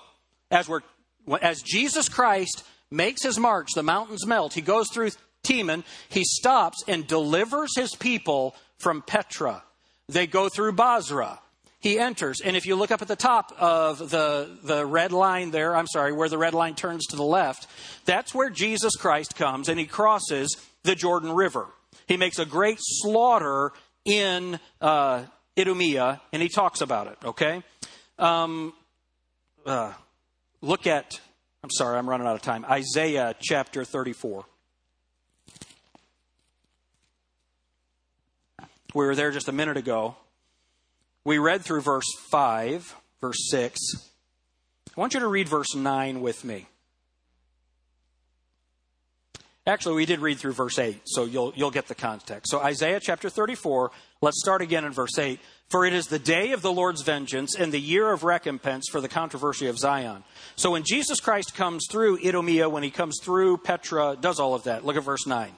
[0.50, 0.80] as we're
[1.40, 4.52] as Jesus Christ makes his march, the mountains melt.
[4.52, 5.10] He goes through
[5.44, 5.84] Teman.
[6.08, 9.62] He stops and delivers his people from Petra.
[10.08, 11.38] They go through Bozrah.
[11.80, 15.50] He enters, and if you look up at the top of the, the red line
[15.50, 17.66] there, I'm sorry, where the red line turns to the left,
[18.04, 21.66] that's where Jesus Christ comes and he crosses the Jordan River.
[22.06, 23.72] He makes a great slaughter
[24.05, 25.24] in uh,
[25.59, 27.62] Idumea, and he talks about it, okay?
[28.18, 28.72] Um,
[29.66, 29.92] uh,
[30.61, 31.20] look at,
[31.62, 32.64] I'm sorry, I'm running out of time.
[32.64, 34.44] Isaiah chapter 34.
[38.94, 40.16] We were there just a minute ago.
[41.24, 43.78] We read through verse 5, verse 6.
[44.94, 46.66] I want you to read verse 9 with me.
[49.64, 52.50] Actually, we did read through verse 8, so you'll, you'll get the context.
[52.50, 55.38] So, Isaiah chapter 34, let's start again in verse 8.
[55.70, 59.00] For it is the day of the Lord's vengeance and the year of recompense for
[59.00, 60.24] the controversy of Zion.
[60.56, 64.64] So, when Jesus Christ comes through Idumea, when he comes through Petra, does all of
[64.64, 64.84] that.
[64.84, 65.52] Look at verse 9.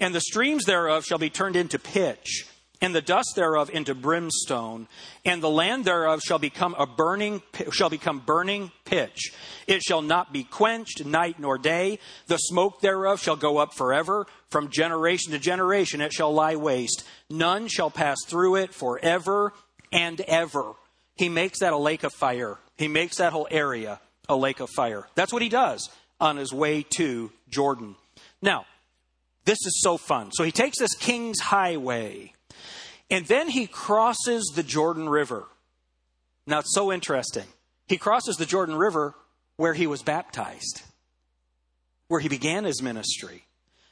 [0.00, 2.46] And the streams thereof shall be turned into pitch
[2.80, 4.88] and the dust thereof into brimstone,
[5.24, 9.32] and the land thereof shall become a burning shall become burning pitch.
[9.66, 11.98] It shall not be quenched night nor day.
[12.26, 14.26] The smoke thereof shall go up forever.
[14.48, 17.04] From generation to generation it shall lie waste.
[17.28, 19.52] None shall pass through it forever
[19.92, 20.72] and ever.
[21.16, 22.58] He makes that a lake of fire.
[22.78, 25.06] He makes that whole area a lake of fire.
[25.14, 27.96] That's what he does on his way to Jordan.
[28.40, 28.64] Now,
[29.44, 30.30] this is so fun.
[30.32, 32.32] So he takes this king's highway
[33.10, 35.46] and then he crosses the Jordan River.
[36.46, 37.46] Now it's so interesting.
[37.86, 39.14] He crosses the Jordan River
[39.56, 40.82] where he was baptized,
[42.08, 43.44] where he began his ministry.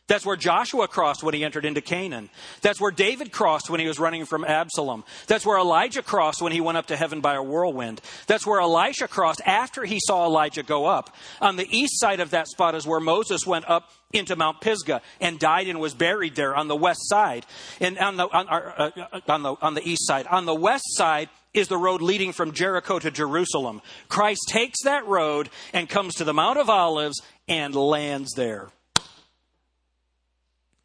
[0.08, 2.30] That's where Joshua crossed when he entered into Canaan.
[2.62, 5.04] That's where David crossed when he was running from Absalom.
[5.26, 8.00] That's where Elijah crossed when he went up to heaven by a whirlwind.
[8.26, 11.14] That's where Elisha crossed after he saw Elijah go up.
[11.42, 15.02] On the east side of that spot is where Moses went up into Mount Pisgah
[15.20, 17.44] and died and was buried there on the west side.
[17.78, 20.26] And on the, on, uh, uh, on the, on the east side.
[20.26, 23.82] On the west side is the road leading from Jericho to Jerusalem.
[24.08, 28.70] Christ takes that road and comes to the Mount of Olives and lands there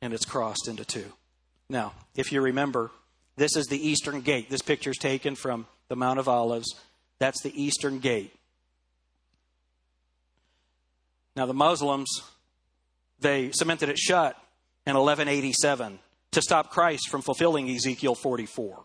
[0.04, 1.06] and it's crossed into two.
[1.70, 2.92] Now, if you remember,
[3.38, 4.50] this is the eastern gate.
[4.50, 6.76] This picture is taken from the Mount of Olives.
[7.20, 8.36] That's the eastern gate.
[11.38, 12.10] Now, the Muslims,
[13.22, 14.36] they cemented it shut
[14.86, 16.00] in 1187
[16.32, 18.84] to stop Christ from fulfilling Ezekiel 44.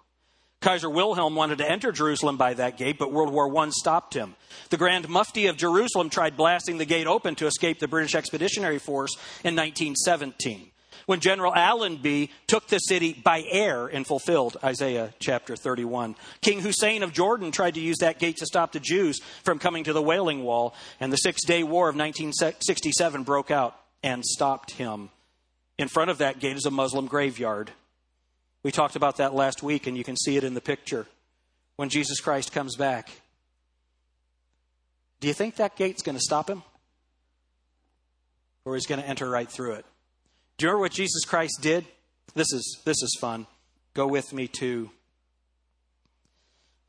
[0.60, 4.36] Kaiser Wilhelm wanted to enter Jerusalem by that gate, but World War I stopped him.
[4.70, 8.78] The Grand Mufti of Jerusalem tried blasting the gate open to escape the British Expeditionary
[8.78, 10.70] Force in 1917
[11.08, 16.14] when General Allenby took the city by air and fulfilled Isaiah chapter 31.
[16.42, 19.84] King Hussein of Jordan tried to use that gate to stop the Jews from coming
[19.84, 24.72] to the Wailing Wall, and the Six Day War of 1967 broke out and stopped
[24.72, 25.08] him.
[25.78, 27.70] In front of that gate is a Muslim graveyard.
[28.62, 31.06] We talked about that last week, and you can see it in the picture.
[31.76, 33.08] When Jesus Christ comes back,
[35.20, 36.62] do you think that gate's going to stop him?
[38.66, 39.86] Or he's going to enter right through it?
[40.58, 41.86] Do you remember what Jesus Christ did?
[42.34, 43.46] This is this is fun.
[43.94, 44.90] Go with me to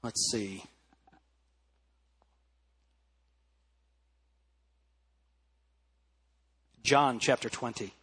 [0.02, 0.64] let's see.
[6.82, 7.94] John chapter 20.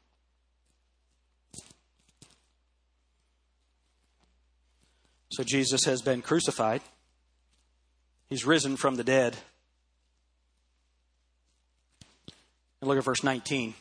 [5.33, 6.81] So Jesus has been crucified.
[8.29, 9.37] He's risen from the dead.
[12.81, 13.75] And look at verse 19.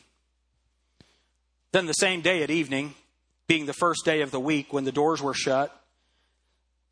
[1.76, 2.94] Then the same day at evening,
[3.48, 5.78] being the first day of the week, when the doors were shut,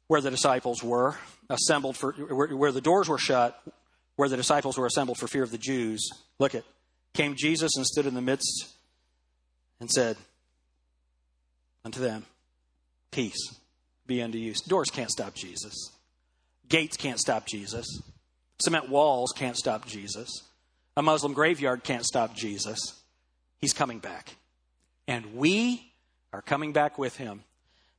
[0.09, 1.17] where the disciples were
[1.49, 3.59] assembled for, where the doors were shut,
[4.17, 6.07] where the disciples were assembled for fear of the Jews,
[6.39, 6.65] look at,
[7.15, 8.75] came Jesus and stood in the midst
[9.81, 10.19] and said
[11.83, 12.27] unto them,
[13.11, 13.55] Peace
[14.07, 14.53] be unto you.
[14.69, 15.93] Doors can't stop Jesus.
[16.69, 17.87] Gates can't stop Jesus.
[18.59, 20.29] Cement walls can't stop Jesus.
[20.95, 23.01] A Muslim graveyard can't stop Jesus.
[23.63, 24.35] He's coming back
[25.07, 25.93] and we
[26.33, 27.45] are coming back with him.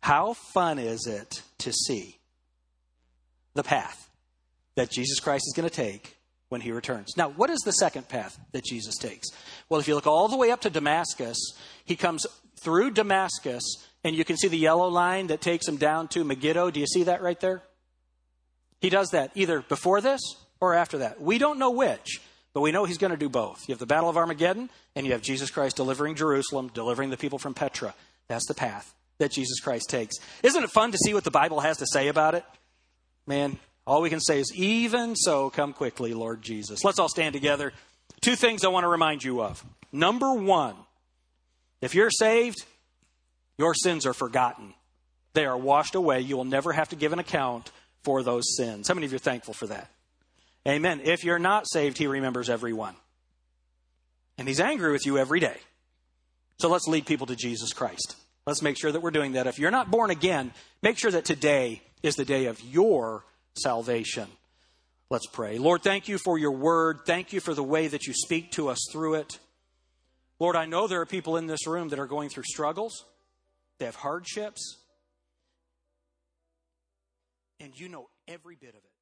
[0.02, 2.18] How fun is it to see
[3.54, 4.10] the path
[4.76, 6.18] that Jesus Christ is going to take
[6.50, 7.18] when he returns?
[7.18, 9.28] Now, what is the second path that Jesus takes?
[9.70, 11.38] Well, if you look all the way up to Damascus,
[11.86, 12.26] he comes
[12.60, 13.64] through Damascus,
[14.04, 16.72] and you can see the yellow line that takes him down to Megiddo.
[16.72, 17.64] Do you see that right there?
[18.80, 20.22] He does that either before this
[20.60, 21.22] or after that.
[21.22, 22.22] We don't know which.
[22.56, 23.68] But we know he's going to do both.
[23.68, 27.18] You have the Battle of Armageddon, and you have Jesus Christ delivering Jerusalem, delivering the
[27.18, 27.94] people from Petra.
[28.30, 30.16] That's the path that Jesus Christ takes.
[30.42, 32.46] Isn't it fun to see what the Bible has to say about it?
[33.28, 36.86] Man, all we can say is, even so, come quickly, Lord Jesus.
[36.86, 37.74] Let's all stand together.
[38.22, 39.62] Two things I want to remind you of.
[39.92, 40.76] Number one,
[41.82, 42.64] if you're saved,
[43.58, 44.74] your sins are forgotten.
[45.34, 46.22] They are washed away.
[46.22, 47.70] You will never have to give an account
[48.04, 48.88] for those sins.
[48.88, 49.92] How many of you are thankful for that?
[50.68, 51.02] Amen.
[51.04, 52.96] If you're not saved, He remembers everyone.
[54.38, 55.58] And He's angry with you every day.
[56.60, 58.16] So let's lead people to Jesus Christ.
[58.48, 59.48] Let's make sure that we're doing that.
[59.48, 64.28] If you're not born again, make sure that today is the day of your salvation.
[65.10, 65.58] Let's pray.
[65.58, 67.00] Lord, thank you for your word.
[67.06, 69.40] Thank you for the way that you speak to us through it.
[70.40, 73.06] Lord, I know there are people in this room that are going through struggles,
[73.80, 74.78] they have hardships,
[77.60, 78.95] and you know every bit of it.